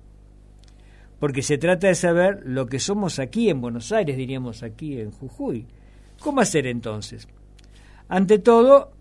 Porque 1.19 1.43
se 1.43 1.59
trata 1.59 1.89
de 1.89 1.95
saber 1.95 2.41
lo 2.45 2.67
que 2.67 2.79
somos 2.79 3.19
aquí 3.19 3.49
en 3.49 3.61
Buenos 3.61 3.93
Aires, 3.93 4.17
diríamos 4.17 4.63
aquí 4.63 4.99
en 4.99 5.11
Jujuy. 5.11 5.67
¿Cómo 6.21 6.41
hacer 6.41 6.67
entonces? 6.67 7.29
Ante 8.09 8.39
todo, 8.39 8.93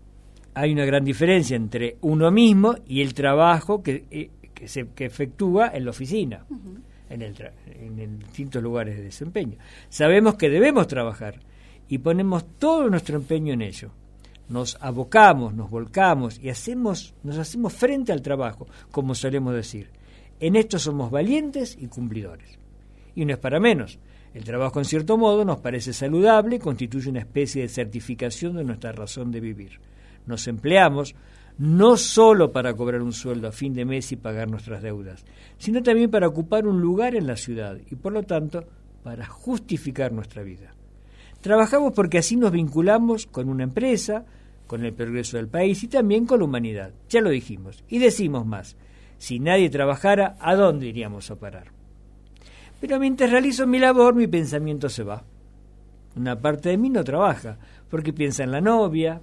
hay 0.54 0.72
una 0.72 0.84
gran 0.84 1.04
diferencia 1.04 1.56
entre 1.56 1.96
uno 2.00 2.30
mismo 2.30 2.74
y 2.86 3.02
el 3.02 3.14
trabajo 3.14 3.82
que, 3.82 4.04
eh, 4.10 4.30
que 4.54 4.68
se 4.68 4.88
que 4.88 5.04
efectúa 5.04 5.70
en 5.74 5.84
la 5.84 5.90
oficina, 5.90 6.46
en, 7.10 7.22
el 7.22 7.34
en 7.78 8.18
distintos 8.18 8.62
lugares 8.62 8.96
de 8.96 9.04
desempeño. 9.04 9.58
Sabemos 9.88 10.36
que 10.36 10.48
debemos 10.48 10.88
trabajar 10.88 11.40
y 11.88 11.98
ponemos 11.98 12.44
todo 12.58 12.88
nuestro 12.88 13.16
empeño 13.16 13.52
en 13.54 13.62
ello. 13.62 13.90
Nos 14.48 14.76
abocamos, 14.80 15.54
nos 15.54 15.70
volcamos 15.70 16.38
y 16.40 16.48
hacemos, 16.48 17.14
nos 17.22 17.38
hacemos 17.38 17.72
frente 17.72 18.12
al 18.12 18.22
trabajo, 18.22 18.66
como 18.90 19.14
solemos 19.14 19.54
decir. 19.54 19.90
En 20.38 20.54
esto 20.54 20.78
somos 20.78 21.10
valientes 21.10 21.76
y 21.80 21.86
cumplidores. 21.86 22.58
Y 23.14 23.24
no 23.24 23.32
es 23.32 23.38
para 23.38 23.58
menos. 23.58 23.98
El 24.34 24.44
trabajo, 24.44 24.78
en 24.78 24.84
cierto 24.84 25.16
modo, 25.16 25.44
nos 25.44 25.60
parece 25.60 25.92
saludable 25.92 26.56
y 26.56 26.58
constituye 26.58 27.08
una 27.08 27.20
especie 27.20 27.62
de 27.62 27.68
certificación 27.68 28.56
de 28.56 28.64
nuestra 28.64 28.92
razón 28.92 29.32
de 29.32 29.40
vivir. 29.40 29.80
Nos 30.26 30.46
empleamos 30.46 31.14
no 31.58 31.96
solo 31.96 32.52
para 32.52 32.74
cobrar 32.74 33.00
un 33.00 33.14
sueldo 33.14 33.48
a 33.48 33.52
fin 33.52 33.72
de 33.72 33.86
mes 33.86 34.12
y 34.12 34.16
pagar 34.16 34.50
nuestras 34.50 34.82
deudas, 34.82 35.24
sino 35.56 35.82
también 35.82 36.10
para 36.10 36.28
ocupar 36.28 36.66
un 36.66 36.80
lugar 36.80 37.14
en 37.14 37.26
la 37.26 37.36
ciudad 37.36 37.78
y, 37.90 37.94
por 37.94 38.12
lo 38.12 38.24
tanto, 38.24 38.64
para 39.02 39.24
justificar 39.24 40.12
nuestra 40.12 40.42
vida. 40.42 40.75
Trabajamos 41.46 41.92
porque 41.92 42.18
así 42.18 42.34
nos 42.34 42.50
vinculamos 42.50 43.28
con 43.28 43.48
una 43.48 43.62
empresa, 43.62 44.24
con 44.66 44.84
el 44.84 44.92
progreso 44.92 45.36
del 45.36 45.46
país 45.46 45.80
y 45.84 45.86
también 45.86 46.26
con 46.26 46.40
la 46.40 46.44
humanidad. 46.44 46.90
Ya 47.08 47.20
lo 47.20 47.30
dijimos. 47.30 47.84
Y 47.88 48.00
decimos 48.00 48.44
más. 48.44 48.74
Si 49.16 49.38
nadie 49.38 49.70
trabajara, 49.70 50.36
¿a 50.40 50.56
dónde 50.56 50.86
iríamos 50.86 51.30
a 51.30 51.36
parar? 51.36 51.68
Pero 52.80 52.98
mientras 52.98 53.30
realizo 53.30 53.64
mi 53.64 53.78
labor, 53.78 54.16
mi 54.16 54.26
pensamiento 54.26 54.88
se 54.88 55.04
va. 55.04 55.22
Una 56.16 56.36
parte 56.36 56.70
de 56.70 56.78
mí 56.78 56.90
no 56.90 57.04
trabaja, 57.04 57.58
porque 57.88 58.12
piensa 58.12 58.42
en 58.42 58.50
la 58.50 58.60
novia, 58.60 59.22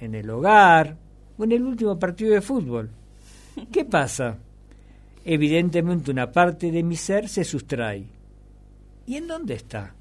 en 0.00 0.14
el 0.14 0.30
hogar 0.30 0.96
o 1.36 1.42
en 1.42 1.50
el 1.50 1.64
último 1.64 1.98
partido 1.98 2.32
de 2.32 2.42
fútbol. 2.42 2.90
¿Qué 3.72 3.84
pasa? 3.84 4.38
Evidentemente 5.24 6.12
una 6.12 6.30
parte 6.30 6.70
de 6.70 6.84
mi 6.84 6.94
ser 6.94 7.28
se 7.28 7.42
sustrae. 7.42 8.06
¿Y 9.04 9.16
en 9.16 9.26
dónde 9.26 9.54
está? 9.54 9.96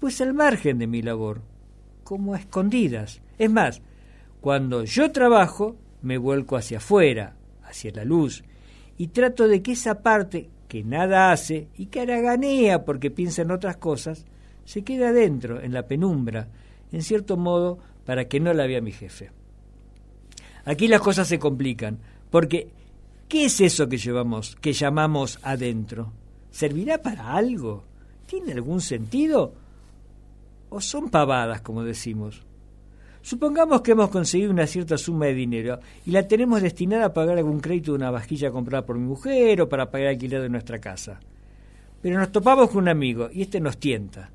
Pues 0.00 0.20
al 0.20 0.34
margen 0.34 0.78
de 0.78 0.86
mi 0.86 1.02
labor, 1.02 1.40
como 2.04 2.34
a 2.34 2.38
escondidas. 2.38 3.20
Es 3.38 3.50
más, 3.50 3.82
cuando 4.40 4.84
yo 4.84 5.10
trabajo, 5.10 5.76
me 6.02 6.18
vuelco 6.18 6.56
hacia 6.56 6.78
afuera, 6.78 7.34
hacia 7.64 7.90
la 7.92 8.04
luz, 8.04 8.44
y 8.98 9.08
trato 9.08 9.48
de 9.48 9.62
que 9.62 9.72
esa 9.72 10.02
parte 10.02 10.48
que 10.68 10.84
nada 10.84 11.32
hace 11.32 11.68
y 11.76 11.86
que 11.86 12.00
haraganea 12.00 12.84
porque 12.84 13.10
piensa 13.10 13.42
en 13.42 13.50
otras 13.50 13.76
cosas, 13.76 14.24
se 14.64 14.82
quede 14.82 15.06
adentro, 15.06 15.60
en 15.60 15.72
la 15.72 15.86
penumbra, 15.86 16.48
en 16.92 17.02
cierto 17.02 17.36
modo, 17.36 17.78
para 18.04 18.26
que 18.26 18.40
no 18.40 18.52
la 18.52 18.66
vea 18.66 18.80
mi 18.80 18.92
jefe. 18.92 19.30
Aquí 20.64 20.88
las 20.88 21.00
cosas 21.00 21.28
se 21.28 21.38
complican, 21.38 21.98
porque 22.30 22.68
¿qué 23.28 23.46
es 23.46 23.60
eso 23.60 23.88
que 23.88 23.98
llevamos, 23.98 24.56
que 24.56 24.72
llamamos 24.72 25.38
adentro? 25.42 26.12
¿Servirá 26.50 26.98
para 26.98 27.34
algo? 27.34 27.84
¿Tiene 28.26 28.52
algún 28.52 28.80
sentido? 28.80 29.54
¿O 30.76 30.80
son 30.82 31.08
pavadas, 31.08 31.62
como 31.62 31.84
decimos? 31.84 32.42
Supongamos 33.22 33.80
que 33.80 33.92
hemos 33.92 34.10
conseguido 34.10 34.50
una 34.50 34.66
cierta 34.66 34.98
suma 34.98 35.24
de 35.24 35.32
dinero 35.32 35.80
y 36.04 36.10
la 36.10 36.28
tenemos 36.28 36.60
destinada 36.60 37.06
a 37.06 37.14
pagar 37.14 37.38
algún 37.38 37.60
crédito 37.60 37.92
de 37.92 37.96
una 37.96 38.10
vajilla 38.10 38.50
comprada 38.50 38.84
por 38.84 38.98
mi 38.98 39.06
mujer 39.06 39.62
o 39.62 39.70
para 39.70 39.90
pagar 39.90 40.08
el 40.08 40.14
alquiler 40.16 40.42
de 40.42 40.50
nuestra 40.50 40.78
casa. 40.78 41.18
Pero 42.02 42.18
nos 42.18 42.30
topamos 42.30 42.68
con 42.68 42.82
un 42.82 42.88
amigo 42.90 43.30
y 43.32 43.40
este 43.40 43.58
nos 43.58 43.78
tienta, 43.78 44.30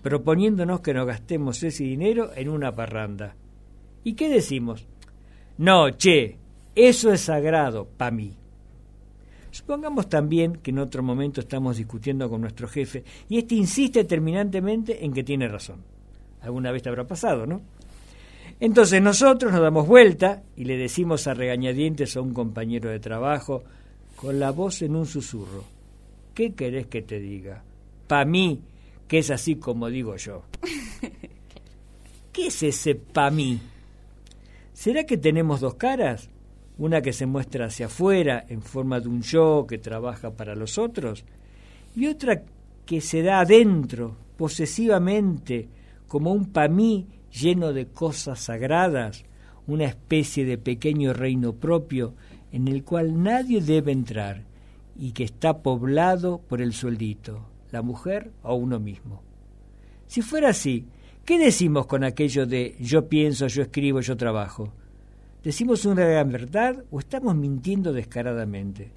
proponiéndonos 0.00 0.80
que 0.80 0.94
nos 0.94 1.08
gastemos 1.08 1.60
ese 1.64 1.82
dinero 1.82 2.30
en 2.36 2.50
una 2.50 2.72
parranda. 2.72 3.34
¿Y 4.04 4.12
qué 4.12 4.28
decimos? 4.28 4.86
No, 5.58 5.90
che, 5.90 6.38
eso 6.76 7.12
es 7.12 7.22
sagrado 7.22 7.88
para 7.96 8.12
mí. 8.12 8.36
Supongamos 9.50 10.08
también 10.08 10.56
que 10.56 10.70
en 10.70 10.78
otro 10.78 11.02
momento 11.02 11.40
estamos 11.40 11.76
discutiendo 11.76 12.28
con 12.28 12.40
nuestro 12.40 12.68
jefe 12.68 13.04
y 13.28 13.38
este 13.38 13.56
insiste 13.56 14.04
terminantemente 14.04 15.04
en 15.04 15.12
que 15.12 15.24
tiene 15.24 15.48
razón. 15.48 15.82
Alguna 16.40 16.70
vez 16.70 16.82
te 16.82 16.88
habrá 16.88 17.06
pasado, 17.06 17.46
¿no? 17.46 17.60
Entonces 18.60 19.00
nosotros 19.02 19.52
nos 19.52 19.62
damos 19.62 19.86
vuelta 19.86 20.42
y 20.54 20.64
le 20.64 20.76
decimos 20.76 21.26
a 21.26 21.34
regañadientes 21.34 22.16
a 22.16 22.20
un 22.20 22.34
compañero 22.34 22.90
de 22.90 23.00
trabajo 23.00 23.64
con 24.16 24.38
la 24.38 24.50
voz 24.50 24.82
en 24.82 24.96
un 24.96 25.06
susurro. 25.06 25.64
¿Qué 26.34 26.52
querés 26.52 26.86
que 26.86 27.02
te 27.02 27.18
diga? 27.18 27.64
Pa' 28.06 28.24
mí, 28.24 28.60
que 29.08 29.18
es 29.18 29.30
así 29.30 29.56
como 29.56 29.88
digo 29.88 30.16
yo. 30.16 30.42
¿Qué 32.32 32.46
es 32.46 32.62
ese 32.62 32.94
pa' 32.94 33.30
mí? 33.30 33.58
¿Será 34.74 35.04
que 35.04 35.16
tenemos 35.16 35.60
dos 35.60 35.74
caras? 35.74 36.28
Una 36.80 37.02
que 37.02 37.12
se 37.12 37.26
muestra 37.26 37.66
hacia 37.66 37.86
afuera 37.86 38.46
en 38.48 38.62
forma 38.62 39.00
de 39.00 39.08
un 39.08 39.20
yo 39.20 39.66
que 39.68 39.76
trabaja 39.76 40.30
para 40.30 40.54
los 40.54 40.78
otros 40.78 41.26
y 41.94 42.06
otra 42.06 42.42
que 42.86 43.02
se 43.02 43.22
da 43.22 43.40
adentro, 43.40 44.16
posesivamente, 44.38 45.68
como 46.08 46.32
un 46.32 46.46
pa' 46.46 46.68
mí 46.68 47.06
lleno 47.30 47.74
de 47.74 47.88
cosas 47.88 48.40
sagradas, 48.40 49.26
una 49.66 49.84
especie 49.84 50.46
de 50.46 50.56
pequeño 50.56 51.12
reino 51.12 51.52
propio 51.52 52.14
en 52.50 52.66
el 52.66 52.82
cual 52.82 53.22
nadie 53.22 53.60
debe 53.60 53.92
entrar 53.92 54.44
y 54.96 55.12
que 55.12 55.24
está 55.24 55.58
poblado 55.58 56.38
por 56.38 56.62
el 56.62 56.72
sueldito, 56.72 57.46
la 57.72 57.82
mujer 57.82 58.30
o 58.42 58.54
uno 58.54 58.80
mismo. 58.80 59.22
Si 60.06 60.22
fuera 60.22 60.48
así, 60.48 60.86
¿qué 61.26 61.38
decimos 61.38 61.84
con 61.84 62.04
aquello 62.04 62.46
de 62.46 62.74
yo 62.80 63.06
pienso, 63.06 63.48
yo 63.48 63.64
escribo, 63.64 64.00
yo 64.00 64.16
trabajo? 64.16 64.72
¿Decimos 65.42 65.86
una 65.86 66.04
gran 66.04 66.30
verdad 66.30 66.84
o 66.90 66.98
estamos 66.98 67.34
mintiendo 67.34 67.94
descaradamente? 67.94 68.92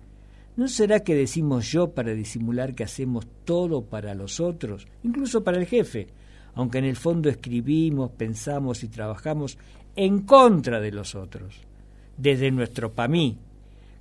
¿No 0.57 0.67
será 0.67 0.99
que 0.99 1.15
decimos 1.15 1.71
yo 1.71 1.91
para 1.91 2.13
disimular 2.13 2.75
que 2.75 2.83
hacemos 2.83 3.25
todo 3.45 3.85
para 3.85 4.13
los 4.13 4.41
otros, 4.41 4.85
incluso 5.03 5.41
para 5.41 5.57
el 5.57 5.65
jefe, 5.65 6.07
aunque 6.53 6.79
en 6.79 6.85
el 6.85 6.97
fondo 6.97 7.29
escribimos, 7.29 8.11
pensamos 8.11 8.83
y 8.83 8.89
trabajamos 8.89 9.57
en 9.95 10.23
contra 10.23 10.81
de 10.81 10.91
los 10.91 11.15
otros, 11.15 11.55
desde 12.17 12.51
nuestro 12.51 12.91
pa' 12.91 13.07
mí, 13.07 13.37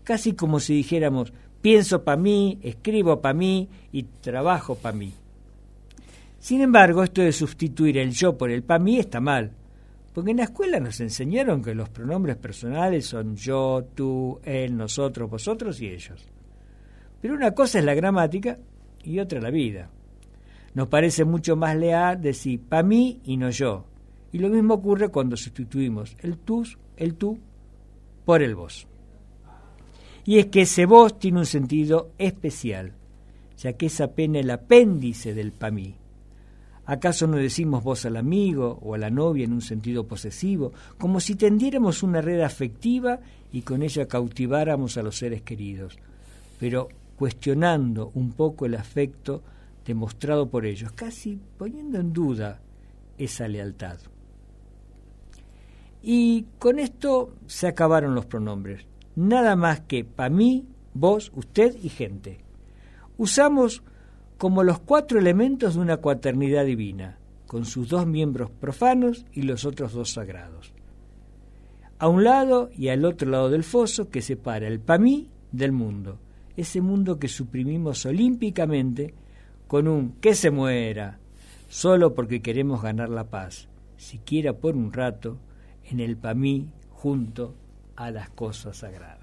casi 0.02 0.32
como 0.32 0.58
si 0.58 0.74
dijéramos 0.74 1.32
pienso 1.60 2.02
pa' 2.02 2.16
mí, 2.16 2.58
escribo 2.60 3.20
pa' 3.20 3.34
mí 3.34 3.68
y 3.92 4.02
trabajo 4.02 4.74
pa' 4.74 4.90
mí. 4.90 5.12
Sin 6.40 6.60
embargo, 6.60 7.04
esto 7.04 7.22
de 7.22 7.30
sustituir 7.30 7.98
el 7.98 8.10
yo 8.10 8.36
por 8.36 8.50
el 8.50 8.64
pa' 8.64 8.80
mí 8.80 8.98
está 8.98 9.20
mal, 9.20 9.52
porque 10.12 10.32
en 10.32 10.38
la 10.38 10.44
escuela 10.44 10.78
nos 10.78 11.00
enseñaron 11.00 11.62
que 11.62 11.74
los 11.74 11.88
pronombres 11.88 12.36
personales 12.36 13.06
son 13.06 13.34
yo, 13.34 13.84
tú, 13.94 14.40
él, 14.44 14.76
nosotros, 14.76 15.30
vosotros 15.30 15.80
y 15.80 15.88
ellos. 15.88 16.28
Pero 17.20 17.34
una 17.34 17.52
cosa 17.52 17.78
es 17.78 17.84
la 17.84 17.94
gramática 17.94 18.58
y 19.02 19.18
otra 19.18 19.40
la 19.40 19.50
vida. 19.50 19.90
Nos 20.74 20.88
parece 20.88 21.24
mucho 21.24 21.56
más 21.56 21.76
leal 21.76 22.20
decir 22.20 22.60
pa 22.60 22.82
mí 22.82 23.20
y 23.24 23.36
no 23.36 23.50
yo. 23.50 23.86
Y 24.32 24.38
lo 24.38 24.48
mismo 24.48 24.74
ocurre 24.74 25.08
cuando 25.08 25.36
sustituimos 25.36 26.16
el 26.20 26.38
tú, 26.38 26.64
el 26.96 27.14
tú 27.14 27.38
por 28.24 28.42
el 28.42 28.54
vos. 28.54 28.86
Y 30.24 30.38
es 30.38 30.46
que 30.46 30.62
ese 30.62 30.86
vos 30.86 31.18
tiene 31.18 31.40
un 31.40 31.46
sentido 31.46 32.12
especial, 32.18 32.92
ya 33.56 33.72
que 33.74 33.86
es 33.86 34.00
apenas 34.00 34.42
el 34.42 34.50
apéndice 34.50 35.34
del 35.34 35.52
pa 35.52 35.70
mí. 35.70 35.96
¿Acaso 36.84 37.26
no 37.28 37.36
decimos 37.36 37.84
vos 37.84 38.04
al 38.06 38.16
amigo 38.16 38.78
o 38.82 38.94
a 38.94 38.98
la 38.98 39.10
novia 39.10 39.44
en 39.44 39.52
un 39.52 39.62
sentido 39.62 40.06
posesivo, 40.06 40.72
como 40.98 41.20
si 41.20 41.36
tendiéramos 41.36 42.02
una 42.02 42.20
red 42.20 42.40
afectiva 42.40 43.20
y 43.52 43.62
con 43.62 43.82
ella 43.82 44.08
cautiváramos 44.08 44.96
a 44.96 45.02
los 45.02 45.16
seres 45.16 45.42
queridos, 45.42 45.96
pero 46.58 46.88
cuestionando 47.16 48.10
un 48.14 48.32
poco 48.32 48.66
el 48.66 48.74
afecto 48.74 49.42
demostrado 49.86 50.48
por 50.48 50.66
ellos, 50.66 50.90
casi 50.92 51.38
poniendo 51.56 52.00
en 52.00 52.12
duda 52.12 52.60
esa 53.16 53.46
lealtad? 53.46 53.98
Y 56.02 56.46
con 56.58 56.80
esto 56.80 57.36
se 57.46 57.68
acabaron 57.68 58.16
los 58.16 58.26
pronombres. 58.26 58.84
Nada 59.14 59.54
más 59.54 59.82
que 59.82 60.04
pa 60.04 60.28
mí, 60.28 60.66
vos, 60.94 61.30
usted 61.36 61.76
y 61.80 61.88
gente. 61.90 62.40
Usamos 63.18 63.84
como 64.42 64.64
los 64.64 64.80
cuatro 64.80 65.20
elementos 65.20 65.74
de 65.74 65.80
una 65.82 65.98
cuaternidad 65.98 66.64
divina, 66.64 67.16
con 67.46 67.64
sus 67.64 67.88
dos 67.88 68.08
miembros 68.08 68.50
profanos 68.50 69.24
y 69.32 69.42
los 69.42 69.64
otros 69.64 69.92
dos 69.92 70.10
sagrados. 70.10 70.72
A 72.00 72.08
un 72.08 72.24
lado 72.24 72.68
y 72.76 72.88
al 72.88 73.04
otro 73.04 73.30
lado 73.30 73.50
del 73.50 73.62
foso 73.62 74.10
que 74.10 74.20
separa 74.20 74.66
el 74.66 74.82
mí 74.98 75.30
del 75.52 75.70
mundo, 75.70 76.18
ese 76.56 76.80
mundo 76.80 77.20
que 77.20 77.28
suprimimos 77.28 78.04
olímpicamente 78.04 79.14
con 79.68 79.86
un 79.86 80.14
que 80.14 80.34
se 80.34 80.50
muera, 80.50 81.20
solo 81.68 82.12
porque 82.12 82.42
queremos 82.42 82.82
ganar 82.82 83.10
la 83.10 83.30
paz, 83.30 83.68
siquiera 83.96 84.54
por 84.54 84.74
un 84.74 84.92
rato, 84.92 85.38
en 85.84 86.00
el 86.00 86.18
mí 86.34 86.68
junto 86.90 87.54
a 87.94 88.10
las 88.10 88.28
cosas 88.30 88.78
sagradas. 88.78 89.21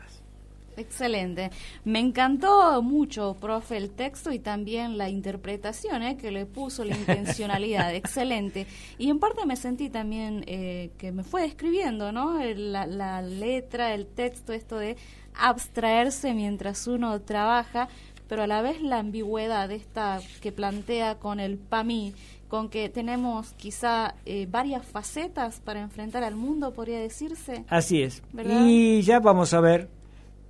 Excelente. 0.79 1.51
Me 1.83 1.99
encantó 1.99 2.81
mucho, 2.81 3.35
profe, 3.39 3.77
el 3.77 3.91
texto 3.91 4.31
y 4.31 4.39
también 4.39 4.97
la 4.97 5.09
interpretación 5.09 6.03
¿eh? 6.03 6.17
que 6.17 6.31
le 6.31 6.45
puso, 6.45 6.85
la 6.85 6.95
intencionalidad. 6.97 7.93
Excelente. 7.93 8.65
Y 8.97 9.09
en 9.09 9.19
parte 9.19 9.45
me 9.45 9.55
sentí 9.55 9.89
también 9.89 10.43
eh, 10.47 10.91
que 10.97 11.11
me 11.11 11.23
fue 11.23 11.41
describiendo, 11.41 12.11
¿no? 12.11 12.39
La, 12.41 12.87
la 12.87 13.21
letra, 13.21 13.93
el 13.93 14.07
texto, 14.07 14.53
esto 14.53 14.77
de 14.77 14.95
abstraerse 15.35 16.33
mientras 16.33 16.87
uno 16.87 17.19
trabaja, 17.21 17.89
pero 18.27 18.43
a 18.43 18.47
la 18.47 18.61
vez 18.61 18.81
la 18.81 18.99
ambigüedad 18.99 19.71
esta 19.71 20.19
que 20.41 20.51
plantea 20.51 21.15
con 21.15 21.39
el 21.39 21.57
PAMI, 21.57 22.13
con 22.47 22.69
que 22.69 22.89
tenemos 22.89 23.53
quizá 23.53 24.15
eh, 24.25 24.47
varias 24.49 24.85
facetas 24.85 25.59
para 25.59 25.81
enfrentar 25.81 26.23
al 26.23 26.35
mundo, 26.35 26.73
podría 26.73 26.99
decirse. 26.99 27.65
Así 27.67 28.01
es. 28.01 28.23
Y 28.63 29.01
ya 29.01 29.19
vamos 29.19 29.53
a 29.53 29.59
ver 29.59 29.98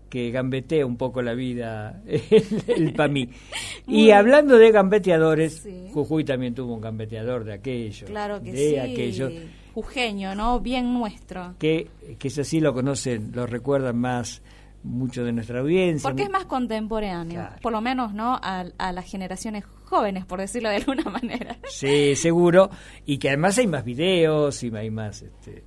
que 0.09 0.31
gambetea 0.31 0.85
un 0.85 0.97
poco 0.97 1.21
la 1.21 1.33
vida 1.33 2.01
el, 2.67 2.93
PAMI. 2.93 3.29
y 3.87 4.11
hablando 4.11 4.57
de 4.57 4.71
gambeteadores, 4.71 5.67
Jujuy 5.93 6.23
también 6.23 6.53
tuvo 6.55 6.73
un 6.73 6.81
gambeteador 6.81 7.43
de 7.43 7.53
aquello. 7.53 8.07
Claro 8.07 8.41
que 8.41 8.51
de 8.51 8.69
sí. 8.69 8.77
aquello. 8.77 9.29
Jujeño, 9.73 10.35
¿no? 10.35 10.59
Bien 10.59 10.93
nuestro. 10.93 11.55
Que, 11.59 11.87
que 12.17 12.27
eso 12.27 12.43
sí 12.43 12.59
lo 12.59 12.73
conocen, 12.73 13.31
lo 13.33 13.45
recuerdan 13.45 13.97
más 13.97 14.41
mucho 14.83 15.23
de 15.23 15.31
nuestra 15.31 15.59
audiencia. 15.59 16.09
Porque 16.09 16.23
es 16.23 16.29
más 16.29 16.45
contemporáneo, 16.45 17.49
por 17.61 17.71
lo 17.71 17.81
menos, 17.81 18.13
¿no? 18.13 18.39
A, 18.41 18.65
a, 18.77 18.91
las 18.91 19.05
generaciones 19.05 19.65
jóvenes, 19.85 20.25
por 20.25 20.39
decirlo 20.39 20.69
de 20.69 20.77
alguna 20.77 21.03
manera. 21.09 21.57
Sí, 21.69 22.15
seguro. 22.15 22.69
Y 23.05 23.17
que 23.17 23.29
además 23.29 23.57
hay 23.57 23.67
más 23.67 23.83
videos 23.83 24.63
y 24.63 24.75
hay 24.75 24.89
más... 24.89 25.21
Este, 25.21 25.63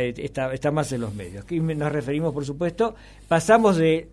está, 0.00 0.52
está 0.52 0.70
más 0.70 0.92
en 0.92 1.00
los 1.00 1.14
medios. 1.14 1.44
Aquí 1.44 1.60
nos 1.60 1.92
referimos, 1.92 2.32
por 2.32 2.44
supuesto, 2.44 2.94
pasamos 3.28 3.76
de, 3.76 4.08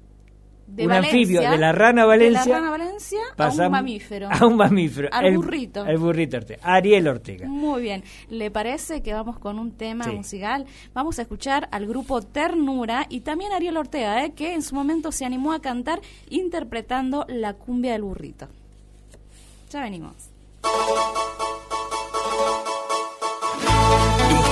un 0.78 0.92
anfibio, 0.92 1.42
de 1.42 1.58
la 1.58 1.72
rana 1.72 2.06
Valencia, 2.06 2.42
de 2.42 2.50
la 2.50 2.56
rana 2.56 2.72
Valencia 2.72 3.20
a 3.38 3.50
un 3.50 3.72
mamífero. 3.72 4.30
A 4.32 4.46
un 4.46 4.56
mamífero. 4.56 5.10
Al 5.12 5.36
burrito. 5.36 5.86
El 5.86 5.98
burrito 5.98 6.38
Ortega. 6.38 6.60
Ariel 6.64 7.08
Ortega. 7.08 7.48
Muy 7.48 7.82
bien. 7.82 8.04
¿Le 8.30 8.52
parece 8.52 9.02
que 9.02 9.14
vamos 9.14 9.40
con 9.40 9.58
un 9.58 9.72
tema 9.72 10.06
musical? 10.08 10.66
Vamos 10.94 11.20
a 11.20 11.24
escuchar 11.24 11.68
al 11.72 11.88
grupo 11.88 12.22
Ternura 12.22 13.06
y 13.10 13.22
también 13.22 13.52
a 13.54 13.56
Ariel 13.56 13.78
Ortega, 13.78 14.24
¿eh? 14.26 14.34
que 14.34 14.54
en 14.54 14.62
su 14.62 14.76
momento 14.76 15.12
se 15.12 15.26
animó 15.26 15.54
a 15.54 15.62
cantar 15.62 16.02
interpretando 16.30 17.26
la 17.28 17.54
cumbia 17.54 17.94
del 17.94 18.04
burrito. 18.04 18.48
Ya 19.70 19.82
venimos 19.82 20.30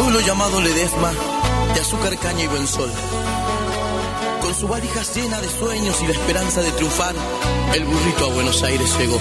pueblo 0.07 0.25
llamado 0.25 0.61
Ledesma, 0.61 1.11
de 1.73 1.81
azúcar, 1.81 2.17
caña 2.17 2.43
y 2.45 2.47
buen 2.47 2.65
sol. 2.65 2.89
Con 4.39 4.55
su 4.55 4.65
valija 4.65 5.01
llena 5.13 5.41
de 5.41 5.49
sueños 5.49 6.01
y 6.01 6.07
la 6.07 6.13
esperanza 6.13 6.61
de 6.61 6.71
triunfar, 6.71 7.13
el 7.73 7.83
burrito 7.83 8.25
a 8.25 8.29
Buenos 8.29 8.63
Aires 8.63 8.97
llegó. 8.97 9.19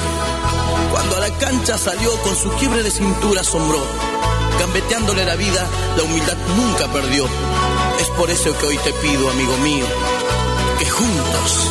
Cuando 0.93 1.17
a 1.17 1.21
la 1.21 1.39
cancha 1.39 1.77
salió 1.77 2.17
con 2.23 2.37
su 2.37 2.51
quiebre 2.53 2.85
de 2.85 2.93
cintura 2.93 3.41
asombró. 3.41 3.81
Gambeteándole 4.61 5.25
la 5.25 5.35
vida, 5.35 5.67
la 5.97 6.05
humildad 6.05 6.37
nunca 6.57 6.87
perdió. 6.93 7.27
Es 8.01 8.09
por 8.11 8.31
eso 8.31 8.57
que 8.57 8.67
hoy 8.67 8.79
te 8.79 8.93
pido, 8.93 9.29
amigo 9.29 9.57
mío, 9.57 9.87
que 10.79 10.89
juntos 10.89 11.69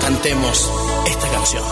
cantemos 0.00 0.70
esta 1.06 1.28
canción. 1.28 1.64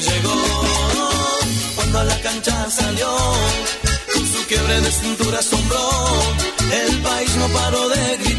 Llegó. 0.00 0.34
Cuando 1.76 1.98
a 2.00 2.04
la 2.04 2.20
cancha 2.20 2.70
salió, 2.70 3.08
con 4.12 4.26
su 4.26 4.46
quiebre 4.46 4.80
de 4.80 4.90
cintura 4.90 5.38
asombró. 5.38 5.88
El 6.72 6.98
país 7.02 7.36
no 7.36 7.48
paró 7.48 7.88
de 7.88 8.16
gritar, 8.18 8.33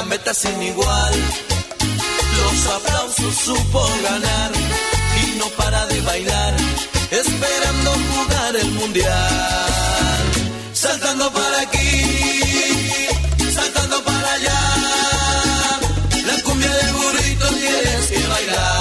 gambeta 0.00 0.32
sin 0.32 0.62
igual. 0.62 1.14
Los 2.40 2.58
aplausos 2.76 3.34
supo 3.44 3.80
ganar. 4.02 4.50
Y 5.22 5.38
no 5.38 5.46
para 5.58 5.84
de 5.86 6.00
bailar. 6.00 6.54
Esperando 7.10 7.90
jugar 8.10 8.56
el 8.56 8.70
mundial. 8.80 10.22
Saltando 10.72 11.30
para 11.32 11.60
aquí. 11.66 13.08
Saltando 13.58 14.02
para 14.02 14.32
allá. 14.36 14.60
La 16.28 16.42
cumbia 16.44 16.72
del 16.80 16.92
burrito 16.92 17.46
tienes 17.48 18.06
que 18.10 18.26
bailar. 18.26 18.79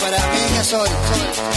para 0.00 0.18
mí 0.18 0.58
es 0.60 0.72
hoy. 0.72 1.55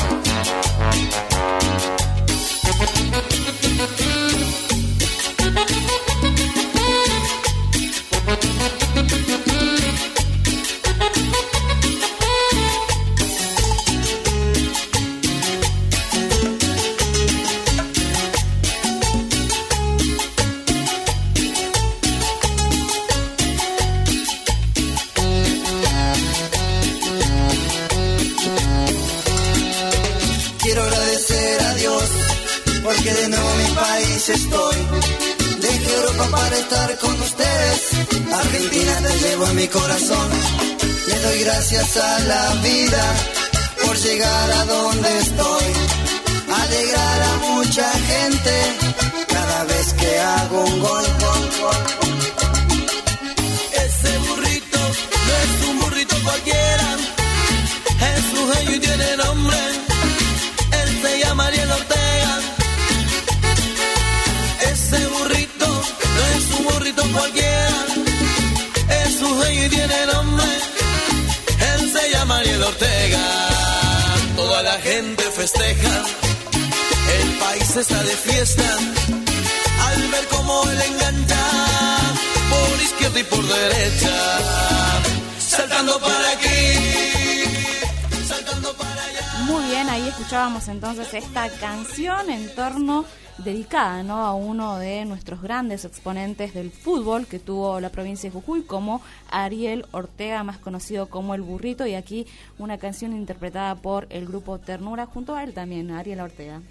Escuchábamos 90.29 90.67
entonces 90.67 91.11
esta 91.15 91.49
canción 91.59 92.29
en 92.29 92.53
torno 92.53 93.03
dedicada 93.43 94.03
¿no? 94.03 94.17
a 94.17 94.35
uno 94.35 94.77
de 94.77 95.03
nuestros 95.05 95.41
grandes 95.41 95.85
exponentes 95.85 96.53
del 96.53 96.69
fútbol 96.69 97.25
que 97.25 97.39
tuvo 97.39 97.79
la 97.79 97.89
provincia 97.89 98.29
de 98.29 98.35
Jujuy, 98.35 98.61
como 98.61 99.01
Ariel 99.31 99.87
Ortega, 99.89 100.43
más 100.43 100.59
conocido 100.59 101.07
como 101.07 101.33
El 101.33 101.41
Burrito, 101.41 101.87
y 101.87 101.95
aquí 101.95 102.27
una 102.59 102.77
canción 102.77 103.13
interpretada 103.13 103.73
por 103.73 104.05
el 104.11 104.27
grupo 104.27 104.59
Ternura, 104.59 105.07
junto 105.07 105.33
a 105.33 105.43
él 105.43 105.55
también, 105.55 105.89
Ariel 105.89 106.19
Ortega. 106.19 106.61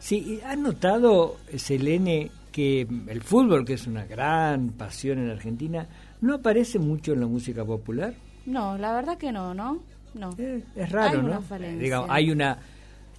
Sí, 0.00 0.40
¿has 0.44 0.58
notado, 0.58 1.36
Selene, 1.56 2.32
que 2.50 2.80
el 2.80 3.22
fútbol, 3.22 3.64
que 3.64 3.74
es 3.74 3.86
una 3.86 4.06
gran 4.06 4.70
pasión 4.70 5.20
en 5.20 5.30
Argentina, 5.30 5.86
no 6.20 6.34
aparece 6.34 6.80
mucho 6.80 7.12
en 7.12 7.20
la 7.20 7.28
música 7.28 7.64
popular? 7.64 8.12
No, 8.44 8.76
la 8.76 8.92
verdad 8.92 9.16
que 9.16 9.30
no, 9.30 9.54
¿no? 9.54 9.78
No. 10.14 10.34
Eh, 10.36 10.64
es 10.74 10.90
raro, 10.90 11.20
Hay 11.20 11.24
¿no? 11.24 11.42
una. 11.48 11.68
Digamos, 11.78 12.10
hay 12.10 12.30
una 12.30 12.58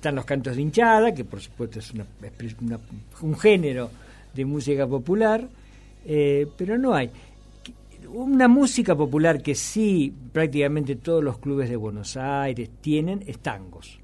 están 0.05 0.15
los 0.17 0.25
cantos 0.25 0.55
de 0.55 0.61
hinchada, 0.61 1.11
que 1.15 1.25
por 1.25 1.41
supuesto 1.41 1.79
es 1.79 1.91
una, 1.91 2.05
expres- 2.21 2.55
una- 2.61 2.79
un 3.23 3.35
género 3.35 3.89
de 4.35 4.45
música 4.45 4.85
popular, 4.85 5.47
eh, 6.05 6.45
pero 6.55 6.77
no 6.77 6.93
hay. 6.93 7.09
Una 8.13 8.47
música 8.47 8.95
popular 8.95 9.41
que 9.41 9.55
sí 9.55 10.13
prácticamente 10.31 10.95
todos 10.97 11.23
los 11.23 11.39
clubes 11.39 11.69
de 11.71 11.75
Buenos 11.75 12.15
Aires 12.17 12.69
tienen 12.81 13.23
es 13.25 13.39
tangos. 13.39 13.97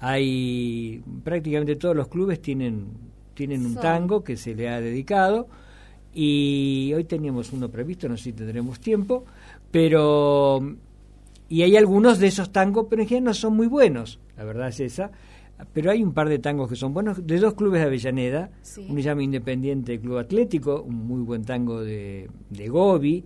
Hay 0.00 1.02
prácticamente 1.24 1.76
todos 1.76 1.96
los 1.96 2.08
clubes 2.08 2.42
tienen 2.42 2.86
tienen 3.32 3.64
un 3.64 3.74
tango 3.76 4.22
que 4.22 4.36
se 4.36 4.54
le 4.54 4.68
ha 4.68 4.78
dedicado 4.80 5.48
y 6.12 6.92
hoy 6.94 7.04
teníamos 7.04 7.50
uno 7.52 7.68
previsto, 7.70 8.08
no 8.10 8.16
sé 8.18 8.24
si 8.24 8.32
tendremos 8.34 8.78
tiempo, 8.78 9.24
pero 9.70 10.60
y 11.48 11.62
hay 11.62 11.76
algunos 11.76 12.18
de 12.18 12.26
esos 12.28 12.50
tangos, 12.52 12.86
pero 12.88 13.02
en 13.02 13.08
general 13.08 13.24
no 13.24 13.34
son 13.34 13.54
muy 13.56 13.66
buenos, 13.66 14.18
la 14.36 14.44
verdad 14.44 14.68
es 14.68 14.80
esa. 14.80 15.10
Pero 15.72 15.92
hay 15.92 16.02
un 16.02 16.12
par 16.12 16.28
de 16.28 16.40
tangos 16.40 16.68
que 16.68 16.74
son 16.74 16.92
buenos, 16.92 17.24
de 17.24 17.38
dos 17.38 17.54
clubes 17.54 17.80
de 17.80 17.86
Avellaneda, 17.86 18.50
Sí. 18.62 18.84
uno 18.88 18.96
se 18.96 19.02
llama 19.02 19.22
Independiente 19.22 20.00
Club 20.00 20.18
Atlético, 20.18 20.82
un 20.82 21.06
muy 21.06 21.22
buen 21.22 21.44
tango 21.44 21.80
de, 21.80 22.28
de 22.50 22.68
Gobi, 22.68 23.24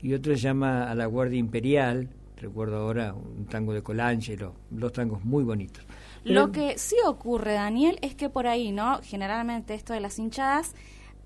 y 0.00 0.14
otro 0.14 0.32
se 0.34 0.40
llama 0.40 0.90
A 0.90 0.94
la 0.94 1.04
Guardia 1.04 1.38
Imperial, 1.38 2.08
recuerdo 2.38 2.76
ahora 2.78 3.14
un 3.14 3.44
tango 3.44 3.74
de 3.74 3.82
Colangelo, 3.82 4.54
dos 4.70 4.92
tangos 4.92 5.22
muy 5.24 5.44
bonitos. 5.44 5.84
Lo 6.24 6.50
que 6.50 6.78
sí 6.78 6.96
ocurre, 7.06 7.52
Daniel, 7.52 7.98
es 8.00 8.14
que 8.14 8.30
por 8.30 8.46
ahí, 8.46 8.72
¿no? 8.72 8.98
Generalmente 9.02 9.74
esto 9.74 9.92
de 9.92 10.00
las 10.00 10.18
hinchadas 10.18 10.74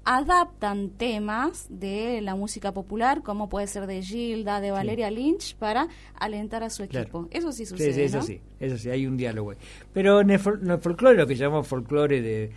adaptan 0.04 0.90
temas 0.90 1.66
de 1.68 2.20
la 2.22 2.34
música 2.34 2.72
popular, 2.72 3.22
como 3.22 3.48
puede 3.48 3.66
ser 3.66 3.86
de 3.86 4.02
Gilda, 4.02 4.60
de 4.60 4.70
Valeria 4.70 5.10
Lynch, 5.10 5.56
para 5.56 5.88
alentar 6.18 6.62
a 6.62 6.70
su 6.70 6.86
Claro. 6.86 7.04
equipo. 7.04 7.28
Eso 7.30 7.52
sí 7.52 7.64
Sí, 7.64 7.70
sucede, 7.70 7.92
sí, 7.94 8.00
eso 8.02 8.16
¿no? 8.18 8.22
sí, 8.22 8.40
eso 8.58 8.78
sí, 8.78 8.90
hay 8.90 9.06
un 9.06 9.16
diálogo. 9.16 9.52
Pero 9.92 10.20
en 10.20 10.30
el, 10.30 10.40
fol- 10.40 10.60
en 10.62 10.70
el 10.70 10.78
folclore, 10.80 11.16
lo 11.16 11.26
que 11.26 11.34
llamamos 11.36 11.66
folclore 11.68 12.20
de, 12.22 12.50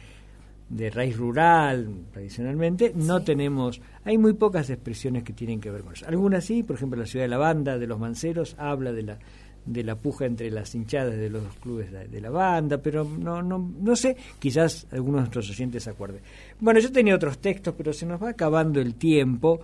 de 0.69 0.89
raíz 0.89 1.17
rural, 1.17 1.87
tradicionalmente, 2.11 2.93
no 2.95 3.21
tenemos, 3.23 3.81
hay 4.05 4.17
muy 4.17 4.33
pocas 4.33 4.69
expresiones 4.69 5.23
que 5.23 5.33
tienen 5.33 5.59
que 5.59 5.69
ver 5.69 5.81
con 5.83 5.93
eso. 5.93 6.07
Algunas 6.07 6.45
sí, 6.45 6.63
por 6.63 6.77
ejemplo, 6.77 6.99
la 6.99 7.05
ciudad 7.05 7.25
de 7.25 7.29
la 7.29 7.37
banda, 7.37 7.77
de 7.77 7.87
los 7.87 7.99
manceros, 7.99 8.55
habla 8.57 8.91
de 8.91 9.03
la 9.03 9.19
de 9.65 9.83
la 9.83 9.95
puja 9.95 10.25
entre 10.25 10.51
las 10.51 10.75
hinchadas 10.75 11.15
de 11.15 11.29
los 11.29 11.43
clubes 11.61 11.91
de, 11.91 12.07
de 12.07 12.21
la 12.21 12.29
banda, 12.29 12.77
pero 12.79 13.03
no, 13.05 13.41
no, 13.41 13.71
no 13.79 13.95
sé, 13.95 14.17
quizás 14.39 14.85
algunos 14.91 15.15
de 15.15 15.21
nuestros 15.21 15.49
oyentes 15.49 15.83
se 15.83 15.89
acuerden. 15.89 16.21
Bueno, 16.59 16.79
yo 16.79 16.91
tenía 16.91 17.15
otros 17.15 17.37
textos, 17.37 17.73
pero 17.77 17.93
se 17.93 18.05
nos 18.05 18.21
va 18.21 18.29
acabando 18.29 18.81
el 18.81 18.95
tiempo, 18.95 19.61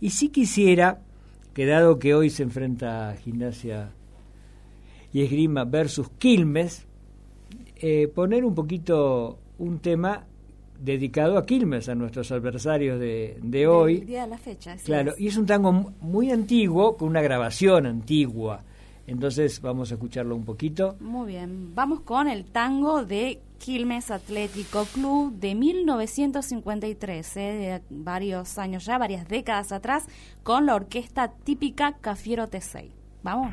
y 0.00 0.10
sí 0.10 0.30
quisiera, 0.30 1.00
que 1.54 1.66
dado 1.66 1.98
que 1.98 2.14
hoy 2.14 2.30
se 2.30 2.42
enfrenta 2.44 3.14
gimnasia 3.22 3.90
y 5.12 5.22
esgrima 5.22 5.64
versus 5.64 6.08
Quilmes, 6.18 6.86
eh, 7.76 8.08
poner 8.08 8.44
un 8.44 8.54
poquito 8.54 9.38
un 9.58 9.78
tema 9.80 10.24
dedicado 10.80 11.36
a 11.38 11.44
Quilmes, 11.46 11.88
a 11.88 11.94
nuestros 11.94 12.32
adversarios 12.32 12.98
de, 12.98 13.38
de 13.42 13.62
El 13.62 13.68
hoy. 13.68 14.00
día 14.00 14.22
de 14.22 14.28
la 14.30 14.38
fecha. 14.38 14.76
Claro, 14.84 15.12
es. 15.12 15.20
y 15.20 15.26
es 15.28 15.36
un 15.36 15.46
tango 15.46 15.70
mu- 15.72 15.90
muy 16.00 16.30
antiguo, 16.30 16.96
con 16.96 17.08
una 17.08 17.20
grabación 17.20 17.86
antigua. 17.86 18.64
Entonces 19.06 19.60
vamos 19.60 19.90
a 19.90 19.94
escucharlo 19.94 20.36
un 20.36 20.44
poquito. 20.44 20.96
Muy 21.00 21.32
bien, 21.32 21.74
vamos 21.74 22.00
con 22.00 22.28
el 22.28 22.44
tango 22.44 23.04
de 23.04 23.40
Quilmes 23.58 24.10
Atlético 24.10 24.84
Club 24.86 25.32
de 25.34 25.54
1953, 25.54 27.36
¿eh? 27.36 27.40
de 27.40 27.82
varios 27.90 28.58
años 28.58 28.84
ya, 28.84 28.98
varias 28.98 29.28
décadas 29.28 29.72
atrás, 29.72 30.06
con 30.42 30.66
la 30.66 30.74
orquesta 30.74 31.32
típica 31.44 31.92
Cafiero 32.00 32.48
T6. 32.48 32.90
Vamos. 33.22 33.52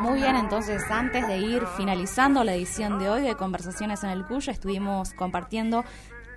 Muy 0.00 0.20
bien, 0.20 0.36
entonces 0.36 0.90
antes 0.90 1.26
de 1.26 1.38
ir 1.38 1.66
finalizando 1.76 2.44
la 2.44 2.54
edición 2.54 2.98
de 2.98 3.10
hoy 3.10 3.22
de 3.22 3.34
Conversaciones 3.34 4.04
en 4.04 4.10
el 4.10 4.24
Cuyo, 4.24 4.52
estuvimos 4.52 5.12
compartiendo 5.14 5.84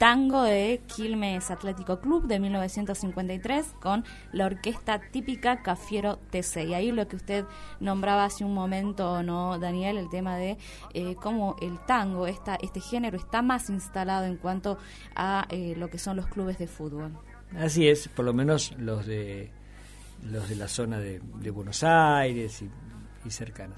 tango 0.01 0.41
de 0.41 0.81
Quilmes 0.87 1.51
Atlético 1.51 1.99
Club 1.99 2.25
de 2.25 2.39
1953 2.39 3.75
con 3.79 4.03
la 4.31 4.47
orquesta 4.47 4.99
típica 4.99 5.61
Cafiero 5.61 6.17
TC. 6.31 6.69
Y 6.69 6.73
ahí 6.73 6.91
lo 6.91 7.07
que 7.07 7.17
usted 7.17 7.45
nombraba 7.79 8.25
hace 8.25 8.43
un 8.43 8.55
momento, 8.55 9.21
¿no, 9.21 9.59
Daniel? 9.59 9.99
El 9.99 10.09
tema 10.09 10.37
de 10.37 10.57
eh, 10.95 11.13
cómo 11.21 11.55
el 11.61 11.77
tango, 11.85 12.25
esta, 12.25 12.55
este 12.55 12.79
género, 12.79 13.15
está 13.15 13.43
más 13.43 13.69
instalado 13.69 14.25
en 14.25 14.37
cuanto 14.37 14.79
a 15.15 15.45
eh, 15.51 15.75
lo 15.77 15.87
que 15.91 15.99
son 15.99 16.17
los 16.17 16.25
clubes 16.25 16.57
de 16.57 16.65
fútbol. 16.65 17.11
Así 17.55 17.87
es, 17.87 18.07
por 18.07 18.25
lo 18.25 18.33
menos 18.33 18.73
los 18.79 19.05
de 19.05 19.51
los 20.23 20.49
de 20.49 20.55
la 20.55 20.67
zona 20.67 20.97
de, 20.97 21.19
Buenos 21.51 21.83
Aires 21.83 22.63
y, 22.63 22.71
y 23.23 23.29
cercanas. 23.29 23.77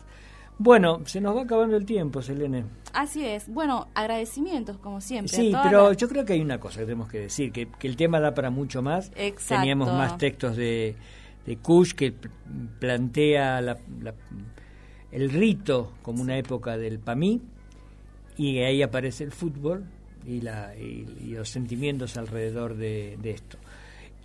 Bueno, 0.59 1.01
se 1.05 1.19
nos 1.19 1.35
va 1.35 1.41
acabando 1.43 1.75
el 1.75 1.85
tiempo, 1.85 2.21
Selene. 2.21 2.63
Así 2.93 3.25
es. 3.25 3.47
Bueno, 3.49 3.87
agradecimientos 3.95 4.77
como 4.77 5.01
siempre. 5.01 5.35
Sí, 5.35 5.53
pero 5.63 5.93
yo 5.93 6.07
creo 6.07 6.23
que 6.25 6.33
hay 6.33 6.41
una 6.41 6.59
cosa 6.59 6.79
que 6.79 6.85
tenemos 6.85 7.09
que 7.09 7.19
decir, 7.21 7.51
que, 7.51 7.67
que 7.67 7.87
el 7.87 7.95
tema 7.97 8.19
da 8.19 8.33
para 8.33 8.49
mucho 8.51 8.81
más. 8.81 9.11
Exacto. 9.15 9.61
Teníamos 9.61 9.87
más 9.91 10.17
textos 10.17 10.55
de, 10.55 10.95
de 11.45 11.57
Kush 11.57 11.93
que 11.93 12.11
pl- 12.11 12.31
plantea 12.79 13.61
la- 13.61 13.77
la- 14.01 14.13
el 15.11 15.29
rito 15.31 15.91
como 16.01 16.21
una 16.21 16.37
época 16.37 16.77
del 16.77 16.99
PAMI 16.99 17.41
y 18.37 18.59
ahí 18.59 18.81
aparece 18.81 19.23
el 19.23 19.31
fútbol 19.31 19.83
y, 20.25 20.41
la, 20.41 20.75
y, 20.75 21.05
y 21.19 21.27
los 21.35 21.49
sentimientos 21.49 22.15
alrededor 22.17 22.75
de, 22.75 23.17
de 23.21 23.31
esto. 23.31 23.57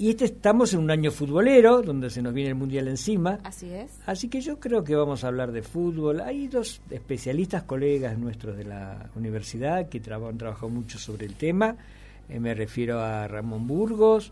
Y 0.01 0.11
este 0.11 0.27
estamos 0.27 0.73
en 0.75 0.81
un 0.81 0.91
año 0.93 1.11
futbolero, 1.11 1.83
donde 1.83 2.09
se 2.09 2.23
nos 2.23 2.33
viene 2.33 2.51
el 2.51 2.55
Mundial 2.55 2.87
encima. 2.87 3.41
Así 3.43 3.69
es. 3.73 3.99
Así 4.07 4.29
que 4.29 4.41
yo 4.41 4.61
creo 4.61 4.85
que 4.85 4.95
vamos 4.95 5.25
a 5.25 5.27
hablar 5.29 5.51
de 5.51 5.63
fútbol. 5.63 6.21
Hay 6.21 6.47
dos 6.47 6.81
especialistas, 6.89 7.65
colegas 7.65 8.17
nuestros 8.17 8.57
de 8.57 8.65
la 8.65 9.11
universidad, 9.17 9.89
que 9.89 9.99
traba- 9.99 10.29
han 10.29 10.39
trabajado 10.39 10.69
mucho 10.69 10.99
sobre 11.01 11.27
el 11.27 11.35
tema. 11.35 11.75
Eh, 12.29 12.39
me 12.39 12.55
refiero 12.55 13.01
a 13.01 13.27
Ramón 13.27 13.67
Burgos 13.67 14.31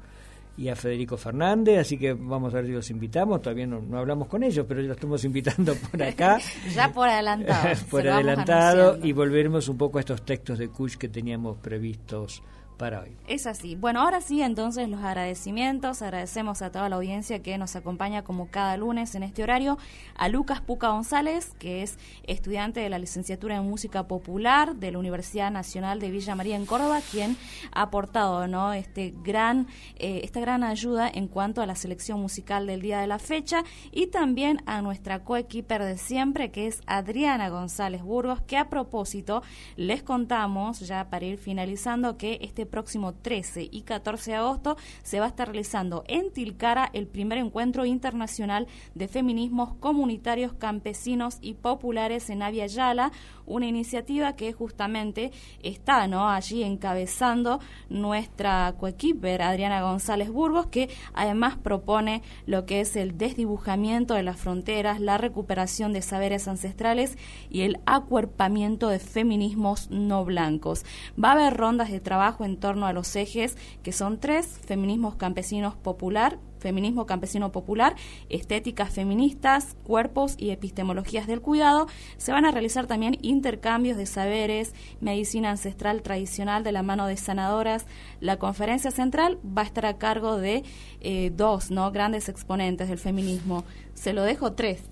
y 0.57 0.69
a 0.69 0.77
Federico 0.77 1.17
Fernández, 1.17 1.81
así 1.81 1.99
que 1.99 2.13
vamos 2.15 2.55
a 2.55 2.59
ver 2.59 2.67
si 2.67 2.73
los 2.73 2.89
invitamos. 2.91 3.43
Todavía 3.43 3.67
no, 3.67 3.81
no 3.81 3.99
hablamos 3.99 4.29
con 4.29 4.45
ellos, 4.45 4.65
pero 4.69 4.81
los 4.83 4.93
estamos 4.97 5.25
invitando 5.25 5.75
por 5.75 6.01
acá. 6.01 6.39
Ya 6.77 6.93
por 6.93 7.09
adelantado. 7.09 7.75
por 7.91 8.07
adelantado 8.09 8.99
y 9.05 9.11
volveremos 9.13 9.69
un 9.69 9.77
poco 9.77 9.99
a 9.99 10.01
estos 10.01 10.23
textos 10.25 10.59
de 10.61 10.69
Kush 10.69 10.95
que 10.97 11.09
teníamos 11.09 11.57
previstos 11.59 12.41
para 12.77 13.01
hoy. 13.01 13.17
Es 13.27 13.47
así. 13.47 13.75
Bueno, 13.75 14.01
ahora 14.01 14.21
sí, 14.21 14.43
entonces 14.43 14.89
los 14.89 15.01
agradecimientos. 15.03 16.03
Agradecemos 16.03 16.63
a 16.63 16.71
toda 16.71 16.89
la 16.89 16.97
audiencia 16.97 17.43
que 17.43 17.59
nos 17.59 17.75
acompaña 17.77 18.23
como 18.23 18.51
cada 18.51 18.77
lunes 18.77 19.15
en 19.15 19.23
este 19.23 19.43
horario. 19.43 19.79
A 20.15 20.29
Lucas 20.29 20.61
Puca 20.61 20.89
González, 20.89 21.55
que 21.59 21.83
es 21.83 21.99
estudiante 22.25 22.81
de 22.81 22.91
la 22.91 22.99
licenciatura 22.99 23.57
en 23.57 23.65
música 23.69 24.07
popular 24.07 24.77
de 24.77 24.93
la 24.93 24.99
Universidad 24.99 25.51
Nacional 25.51 26.01
de 26.01 26.11
Villa 26.11 26.35
María 26.35 26.57
en 26.57 26.67
Córdoba, 26.67 27.01
quien 27.11 27.37
ha 27.73 27.83
aportado 27.83 28.47
¿no? 28.47 28.73
este 28.73 29.15
gran, 29.23 29.67
eh, 29.97 30.21
esta 30.25 30.41
gran 30.41 30.63
ayuda 30.63 31.11
en 31.13 31.29
cuanto 31.29 31.63
a 31.63 31.67
la 31.67 31.75
selección 31.75 32.21
musical 32.21 32.67
del 32.67 32.83
día 32.83 33.01
de 33.01 33.07
la 33.07 33.19
fecha. 33.19 33.65
Y 33.93 34.09
también 34.09 34.63
a 34.67 34.83
nuestra 34.83 35.25
coequiper 35.25 35.83
de 35.83 35.99
siempre, 35.99 36.51
que 36.51 36.67
es 36.67 36.81
Adriana 36.87 37.49
González 37.49 38.03
Burgos, 38.03 38.43
que 38.43 38.57
a 38.57 38.69
propósito 38.69 39.43
les 39.77 40.03
contamos, 40.03 40.81
ya 40.81 41.09
para 41.11 41.25
ir 41.25 41.39
finalizando, 41.39 42.17
que 42.17 42.39
este 42.43 42.66
próximo 42.67 43.15
13 43.15 43.69
y 43.71 43.83
14 43.83 44.33
de 44.33 44.37
agosto 44.37 44.77
se 45.03 45.21
va 45.21 45.27
a 45.27 45.29
estar 45.29 45.49
realizando 45.49 46.05
en 46.09 46.33
Tilcara 46.33 46.91
el 46.93 47.07
primer 47.07 47.39
encuentro 47.39 47.85
internacional 47.85 48.67
de 48.95 49.09
feminismos 49.09 49.75
comunitarios, 49.81 50.53
campesinos 50.55 51.39
y 51.41 51.55
populares 51.55 52.31
en 52.31 52.43
Avia 52.43 52.67
Yala, 52.67 53.13
una 53.47 53.67
iniciativa 53.67 54.35
que 54.35 54.53
justamente 54.53 55.31
está 55.63 56.07
allí 56.07 56.63
encabezando 56.63 57.61
nuestra 57.89 58.75
coequiper 58.79 59.43
Adriana 59.43 59.83
González 59.83 60.31
Burgos, 60.31 60.67
que 60.67 60.89
además 61.15 61.57
propone 61.57 62.23
lo 62.47 62.67
que 62.67 62.81
es 62.81 62.97
el 62.97 63.19
desdibujamiento 63.19 64.15
de 64.15 64.23
las 64.23 64.37
fronteras, 64.37 65.01
la 65.01 65.19
recuperación 65.19 65.93
de 65.93 66.03
saberes 66.03 66.49
ancestrales 66.49 67.19
y 67.51 67.63
el 67.63 67.79
acuerpamiento 67.87 68.89
de 68.89 68.99
feminismos 68.99 69.91
no 69.91 70.25
blancos. 70.25 70.85
Va 71.23 71.31
a 71.31 71.33
haber 71.33 71.57
rondas 71.57 71.91
de 71.91 72.01
trabajo 72.01 72.45
en 72.45 72.56
torno 72.57 72.87
a 72.87 72.93
los 72.93 73.15
ejes 73.17 73.57
que 73.83 73.93
son 73.93 74.19
tres, 74.19 74.59
feminismos 74.67 75.17
campesinos 75.17 75.75
popular, 75.75 76.39
feminismo 76.59 77.07
campesino 77.07 77.53
popular, 77.53 77.95
estéticas 78.29 78.93
feministas, 78.93 79.77
cuerpos 79.85 80.35
y 80.37 80.51
epistemologías 80.51 81.27
del 81.27 81.41
cuidado. 81.41 81.87
Se 82.17 82.33
van 82.33 82.45
a 82.45 82.51
realizar 82.51 82.87
también 82.87 83.19
intercambios 83.23 83.97
de 83.97 84.07
saberes, 84.07 84.75
medicina 85.01 85.51
ancestral 85.51 86.03
tradicional 86.03 86.65
de 86.65 86.73
la 86.73 86.83
mano 86.83 87.07
de 87.07 87.17
sanadoras. 87.17 87.87
La 88.21 88.39
conferencia 88.39 88.91
central 88.91 89.39
va 89.47 89.63
a 89.63 89.67
estar 89.67 89.87
a 89.87 89.99
cargo 89.99 90.39
de 90.39 90.65
eh, 91.01 91.31
dos 91.35 91.71
¿no? 91.71 91.91
grandes 91.93 92.29
exponentes 92.29 92.89
del 92.89 92.99
feminismo. 92.99 93.65
Se 93.95 94.13
lo 94.13 94.23
dejo 94.23 94.53
tres. 94.53 94.83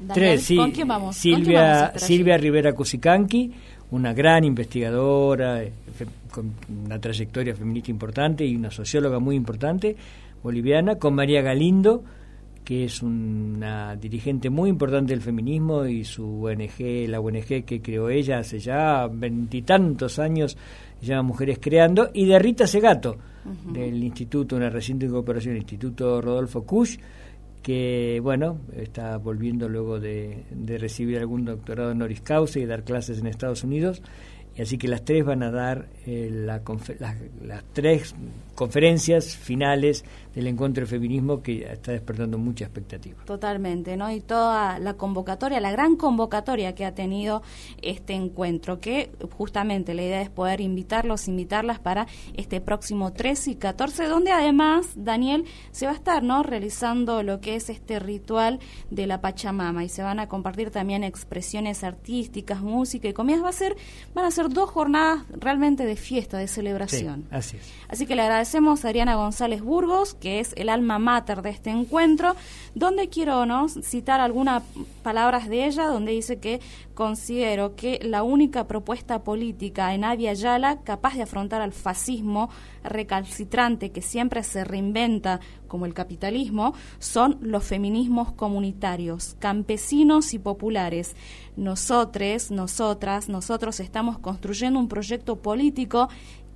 Daniel, 0.00 0.14
Tres, 0.14 0.42
sí. 0.44 0.56
¿Con 0.56 0.70
quién 0.70 0.86
vamos? 0.86 1.16
¿Con 1.16 1.22
quién 1.22 1.34
vamos 1.34 1.46
Silvia? 1.46 1.92
Silvia 1.96 2.36
Rivera 2.38 2.72
Cusicanqui, 2.72 3.52
una 3.90 4.12
gran 4.12 4.44
investigadora, 4.44 5.62
eh, 5.62 5.72
con 6.30 6.52
una 6.84 6.98
trayectoria 6.98 7.54
feminista 7.54 7.90
importante 7.90 8.44
y 8.44 8.54
una 8.54 8.70
socióloga 8.70 9.18
muy 9.18 9.36
importante, 9.36 9.96
boliviana, 10.42 10.96
con 10.96 11.14
María 11.14 11.42
Galindo, 11.42 12.04
que 12.64 12.84
es 12.84 13.02
una 13.02 13.96
dirigente 13.96 14.50
muy 14.50 14.68
importante 14.68 15.14
del 15.14 15.22
feminismo 15.22 15.86
y 15.86 16.04
su 16.04 16.44
ONG, 16.44 17.08
la 17.08 17.18
ONG 17.18 17.64
que 17.64 17.80
creó 17.80 18.10
ella 18.10 18.40
hace 18.40 18.58
ya 18.58 19.08
veintitantos 19.10 20.18
años, 20.18 20.54
llama 21.00 21.22
Mujeres 21.22 21.58
Creando, 21.62 22.10
y 22.12 22.26
de 22.26 22.38
Rita 22.38 22.66
Segato, 22.66 23.16
del 23.72 24.04
Instituto, 24.04 24.56
una 24.56 24.68
reciente 24.68 25.06
incorporación, 25.06 25.54
el 25.54 25.62
Instituto 25.62 26.20
Rodolfo 26.20 26.62
Kusch, 26.64 26.98
que 27.62 28.20
bueno, 28.22 28.60
está 28.76 29.16
volviendo 29.18 29.68
luego 29.68 30.00
de, 30.00 30.44
recibir 30.78 31.18
algún 31.18 31.44
doctorado 31.44 31.90
honoris 31.90 32.20
causa 32.20 32.58
y 32.58 32.66
dar 32.66 32.84
clases 32.84 33.18
en 33.18 33.26
Estados 33.26 33.64
Unidos. 33.64 34.02
Así 34.58 34.76
que 34.76 34.88
las 34.88 35.04
tres 35.04 35.24
van 35.24 35.44
a 35.44 35.52
dar 35.52 35.86
eh, 36.04 36.30
la 36.32 36.62
las 37.46 37.64
tres 37.72 38.14
conferencias 38.56 39.36
finales 39.36 40.04
del 40.34 40.46
encuentro 40.46 40.82
de 40.82 40.86
feminismo 40.86 41.42
que 41.42 41.64
está 41.64 41.92
despertando 41.92 42.38
mucha 42.38 42.64
expectativa. 42.64 43.24
Totalmente, 43.24 43.96
¿no? 43.96 44.10
Y 44.10 44.20
toda 44.20 44.78
la 44.78 44.94
convocatoria, 44.94 45.60
la 45.60 45.70
gran 45.70 45.96
convocatoria 45.96 46.74
que 46.74 46.84
ha 46.84 46.94
tenido 46.94 47.42
este 47.82 48.14
encuentro, 48.14 48.80
que 48.80 49.10
justamente 49.36 49.94
la 49.94 50.02
idea 50.02 50.22
es 50.22 50.30
poder 50.30 50.60
invitarlos, 50.60 51.28
invitarlas 51.28 51.78
para 51.78 52.06
este 52.34 52.60
próximo 52.60 53.12
13 53.12 53.52
y 53.52 53.54
14, 53.56 54.04
donde 54.06 54.30
además, 54.30 54.86
Daniel, 54.96 55.44
se 55.70 55.86
va 55.86 55.92
a 55.92 55.94
estar, 55.94 56.22
¿no? 56.22 56.42
Realizando 56.42 57.22
lo 57.22 57.40
que 57.40 57.56
es 57.56 57.70
este 57.70 57.98
ritual 57.98 58.60
de 58.90 59.06
la 59.06 59.20
Pachamama 59.20 59.84
y 59.84 59.88
se 59.88 60.02
van 60.02 60.20
a 60.20 60.28
compartir 60.28 60.70
también 60.70 61.04
expresiones 61.04 61.84
artísticas, 61.84 62.60
música 62.60 63.08
y 63.08 63.12
comidas. 63.12 63.42
Va 63.42 63.48
a 63.48 63.52
ser, 63.52 63.76
van 64.14 64.24
a 64.24 64.30
ser 64.30 64.48
dos 64.48 64.70
jornadas 64.70 65.24
realmente 65.30 65.84
de 65.84 65.96
fiesta, 65.96 66.38
de 66.38 66.48
celebración. 66.48 67.22
Sí, 67.22 67.28
así 67.30 67.56
es. 67.56 67.72
Así 67.88 68.06
que 68.06 68.14
le 68.16 68.22
agradecemos 68.22 68.84
a 68.84 68.88
Ariana 68.88 69.14
González 69.16 69.62
Burgos, 69.62 70.14
que 70.14 70.27
es 70.28 70.52
el 70.56 70.68
alma 70.68 70.98
mater 70.98 71.42
de 71.42 71.50
este 71.50 71.70
encuentro, 71.70 72.36
donde 72.74 73.08
quiero 73.08 73.44
citar 73.82 74.20
algunas 74.20 74.62
palabras 75.02 75.48
de 75.48 75.66
ella, 75.66 75.86
donde 75.86 76.12
dice 76.12 76.38
que 76.38 76.60
considero 76.94 77.76
que 77.76 78.00
la 78.02 78.22
única 78.22 78.66
propuesta 78.66 79.22
política 79.22 79.94
en 79.94 80.04
Avia 80.04 80.34
Yala 80.34 80.80
capaz 80.82 81.14
de 81.14 81.22
afrontar 81.22 81.62
al 81.62 81.72
fascismo 81.72 82.50
recalcitrante 82.82 83.90
que 83.90 84.02
siempre 84.02 84.42
se 84.42 84.64
reinventa 84.64 85.40
como 85.68 85.86
el 85.86 85.94
capitalismo 85.94 86.74
son 86.98 87.38
los 87.40 87.62
feminismos 87.64 88.32
comunitarios, 88.32 89.36
campesinos 89.38 90.34
y 90.34 90.38
populares. 90.38 91.14
Nosotros, 91.56 92.50
nosotras, 92.50 93.28
nosotros 93.28 93.78
estamos 93.80 94.18
construyendo 94.18 94.80
un 94.80 94.88
proyecto 94.88 95.36
político 95.36 96.08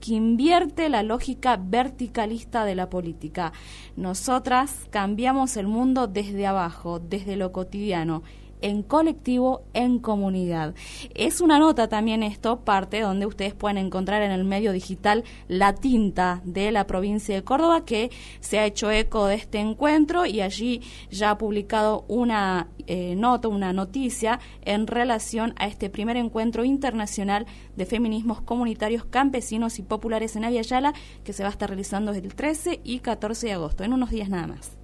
que 0.02 0.14
invierte 0.14 0.88
la 0.88 1.04
lógica 1.04 1.56
verticalista 1.56 2.64
de 2.64 2.74
la 2.74 2.90
política. 2.90 3.52
Nosotras 3.94 4.88
cambiamos 4.90 5.56
el 5.56 5.68
mundo 5.68 6.08
desde 6.08 6.44
abajo, 6.44 6.98
desde 6.98 7.36
lo 7.36 7.52
cotidiano. 7.52 8.24
En 8.62 8.82
colectivo, 8.82 9.62
en 9.74 9.98
comunidad. 9.98 10.74
Es 11.14 11.40
una 11.40 11.58
nota 11.58 11.88
también 11.88 12.22
esto, 12.22 12.60
parte 12.60 13.00
donde 13.00 13.26
ustedes 13.26 13.54
pueden 13.54 13.78
encontrar 13.78 14.22
en 14.22 14.30
el 14.30 14.44
medio 14.44 14.72
digital 14.72 15.24
La 15.48 15.74
Tinta 15.74 16.40
de 16.44 16.72
la 16.72 16.86
provincia 16.86 17.34
de 17.34 17.44
Córdoba, 17.44 17.84
que 17.84 18.10
se 18.40 18.58
ha 18.58 18.66
hecho 18.66 18.90
eco 18.90 19.26
de 19.26 19.34
este 19.34 19.58
encuentro 19.58 20.26
y 20.26 20.40
allí 20.40 20.80
ya 21.10 21.30
ha 21.30 21.38
publicado 21.38 22.04
una 22.08 22.68
eh, 22.86 23.14
nota, 23.16 23.48
una 23.48 23.72
noticia 23.72 24.40
en 24.62 24.86
relación 24.86 25.54
a 25.56 25.66
este 25.66 25.90
primer 25.90 26.16
encuentro 26.16 26.64
internacional 26.64 27.46
de 27.76 27.86
feminismos 27.86 28.40
comunitarios 28.40 29.04
campesinos 29.04 29.78
y 29.78 29.82
populares 29.82 30.36
en 30.36 30.44
Aviala, 30.44 30.94
que 31.24 31.32
se 31.32 31.42
va 31.42 31.48
a 31.48 31.52
estar 31.52 31.68
realizando 31.68 32.12
el 32.12 32.34
13 32.34 32.80
y 32.84 33.00
14 33.00 33.46
de 33.46 33.52
agosto, 33.52 33.84
en 33.84 33.92
unos 33.92 34.10
días 34.10 34.28
nada 34.28 34.46
más. 34.46 34.81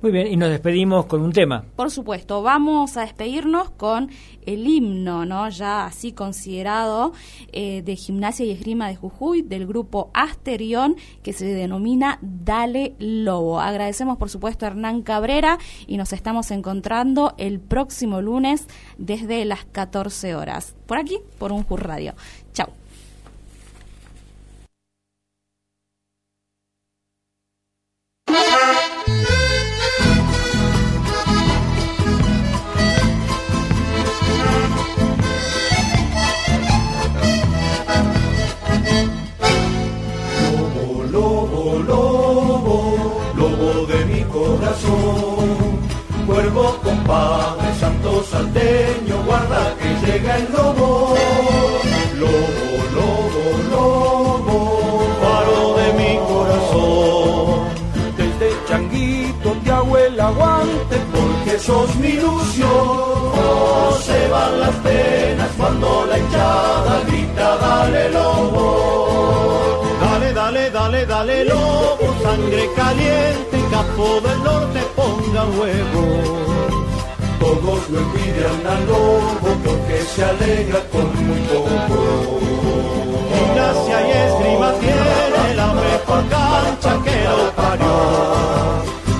Muy 0.00 0.12
bien, 0.12 0.28
y 0.28 0.36
nos 0.36 0.50
despedimos 0.50 1.06
con 1.06 1.22
un 1.22 1.32
tema. 1.32 1.64
Por 1.74 1.90
supuesto, 1.90 2.40
vamos 2.40 2.96
a 2.96 3.00
despedirnos 3.00 3.70
con 3.70 4.10
el 4.46 4.64
himno, 4.64 5.26
¿no? 5.26 5.48
Ya 5.48 5.86
así 5.86 6.12
considerado 6.12 7.12
eh, 7.50 7.82
de 7.82 7.96
gimnasia 7.96 8.46
y 8.46 8.52
esgrima 8.52 8.86
de 8.86 8.94
Jujuy, 8.94 9.42
del 9.42 9.66
grupo 9.66 10.10
Asterión, 10.14 10.94
que 11.24 11.32
se 11.32 11.46
denomina 11.46 12.20
Dale 12.22 12.94
Lobo. 13.00 13.58
Agradecemos, 13.58 14.18
por 14.18 14.30
supuesto, 14.30 14.66
a 14.66 14.68
Hernán 14.68 15.02
Cabrera 15.02 15.58
y 15.88 15.96
nos 15.96 16.12
estamos 16.12 16.52
encontrando 16.52 17.34
el 17.36 17.58
próximo 17.58 18.22
lunes 18.22 18.68
desde 18.98 19.44
las 19.44 19.64
14 19.64 20.36
horas. 20.36 20.76
Por 20.86 20.98
aquí, 20.98 21.18
por 21.38 21.50
un 21.50 21.64
Jur 21.64 21.84
Radio. 21.84 22.14
Compadre, 47.08 47.74
santo 47.80 48.22
salteño, 48.22 49.22
guarda 49.24 49.74
que 49.80 50.06
llega 50.06 50.36
el 50.36 50.52
lobo. 50.52 51.16
Lobo, 52.20 52.68
lobo, 52.96 53.42
lobo, 53.70 54.56
faro 55.18 55.76
de 55.78 55.86
mi 55.98 56.18
corazón. 56.28 57.60
Desde 58.14 58.52
changuito 58.68 59.52
te 59.64 59.70
hago 59.70 59.96
el 59.96 60.20
aguante 60.20 60.96
porque 61.14 61.58
sos 61.58 61.96
mi 61.96 62.08
ilusión. 62.08 62.68
Se 64.02 64.28
van 64.28 64.60
las 64.60 64.74
penas 64.76 65.48
cuando 65.56 66.04
la 66.10 66.18
hinchada 66.18 67.00
grita, 67.06 67.56
dale 67.56 68.10
lobo. 68.10 69.82
Dale, 69.98 70.32
dale, 70.34 70.70
dale, 70.70 71.06
dale, 71.06 71.44
lobo, 71.46 72.14
sangre 72.22 72.68
caliente, 72.76 73.64
capo 73.70 74.20
del 74.20 74.42
norte, 74.42 74.80
ponga 74.94 75.44
huevo. 75.56 76.67
Todos 77.38 77.90
lo 77.90 77.98
envidian 78.00 78.66
al 78.66 78.86
lobo 78.86 79.56
porque 79.64 80.02
se 80.02 80.24
alegra 80.24 80.80
con 80.92 81.26
muy 81.26 81.40
poco. 81.42 82.40
Gimnasia 83.32 83.98
y 84.06 84.10
esgrima 84.10 84.72
tiene 84.80 85.54
la 85.54 85.66
mejor 85.72 86.28
cancha 86.28 86.92
que 87.04 87.24
lo 87.24 87.50
parió. 87.52 87.96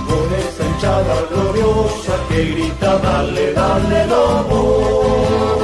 Con 0.08 0.26
esa 0.34 0.64
hinchada 0.66 1.16
gloriosa 1.30 2.14
que 2.28 2.44
grita, 2.44 2.98
dale, 2.98 3.52
dale, 3.52 4.06
lobo. 4.06 5.58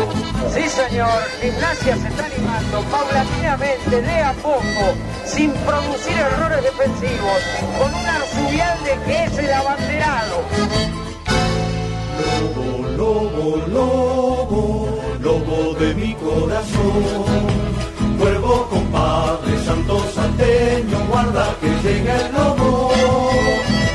Sí, 0.55 0.69
señor, 0.69 1.23
Gimnasia 1.41 1.97
se 1.97 2.09
está 2.09 2.25
animando 2.27 2.81
paulatinamente, 2.91 4.03
de 4.03 4.21
a 4.23 4.33
poco, 4.35 4.95
sin 5.27 5.51
producir 5.51 6.17
errores 6.17 6.63
defensivos, 6.63 7.41
con 7.79 7.93
un 7.93 8.07
arzubial 8.07 8.85
de 8.85 8.99
que 9.05 9.25
es 9.25 9.39
el 9.39 9.53
abanderado. 9.53 10.45
Lobo, 12.97 13.63
lobo, 13.69 14.89
lobo, 15.21 15.75
de 15.79 15.95
mi 15.95 16.15
corazón. 16.15 17.25
Cuervo, 18.19 18.67
compadre, 18.71 19.59
santo 19.65 19.99
salteño, 20.15 20.99
guarda 21.09 21.57
que 21.61 21.71
llega 21.83 22.21
el 22.21 22.33
lobo. 22.33 22.93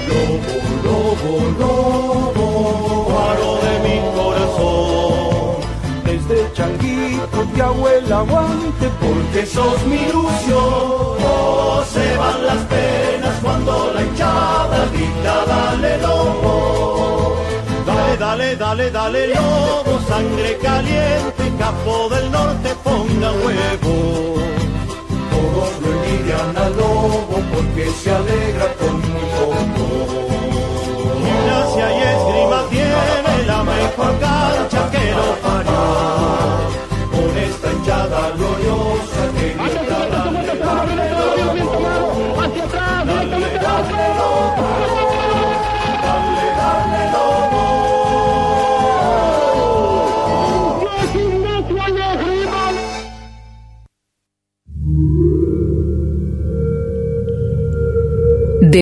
Lobo, 0.10 0.54
lobo, 0.84 1.32
lobo, 1.60 3.08
faro 3.14 3.50
de 3.66 3.74
mi 3.86 3.98
corazón. 4.18 5.56
Desde 6.06 6.54
changuito 6.54 7.40
hago 7.62 7.90
el 7.90 8.12
aguante 8.12 8.90
porque 9.00 9.46
sos 9.46 9.86
mi 9.86 9.96
ilusión. 9.96 11.20
No 11.20 11.84
se 11.94 12.18
van 12.18 12.46
las 12.46 12.62
penas 12.66 13.40
cuando 13.42 13.92
la 13.94 14.02
hinchada 14.02 14.88
grita, 14.94 15.46
dale 15.46 15.98
lobo 16.02 16.88
dale, 18.19 18.55
dale, 18.58 18.91
dale, 18.91 19.27
lobo, 19.34 19.99
sangre 20.08 20.58
caliente, 20.58 21.43
capo 21.58 22.10
del 22.10 22.29
norte, 22.29 22.75
ponga 22.84 23.32
huevo. 23.32 24.36
Todos 25.32 25.71
lo 25.82 25.88
envidian 25.93 26.58
al 26.58 26.75
lobo 26.75 27.41
porque 27.53 27.89
se 27.89 28.12
alegra 28.12 28.67
con 28.79 28.93
muy 29.10 29.25
poco. 29.38 29.84
Gimnasia 31.23 31.88
y 31.97 32.01
esgrima 32.13 32.60
tiene 32.69 33.34
la 33.47 33.63
mejor 33.63 34.19
cancha 34.19 34.91
que 34.91 35.12
lo 35.12 35.27
parió. 35.43 35.79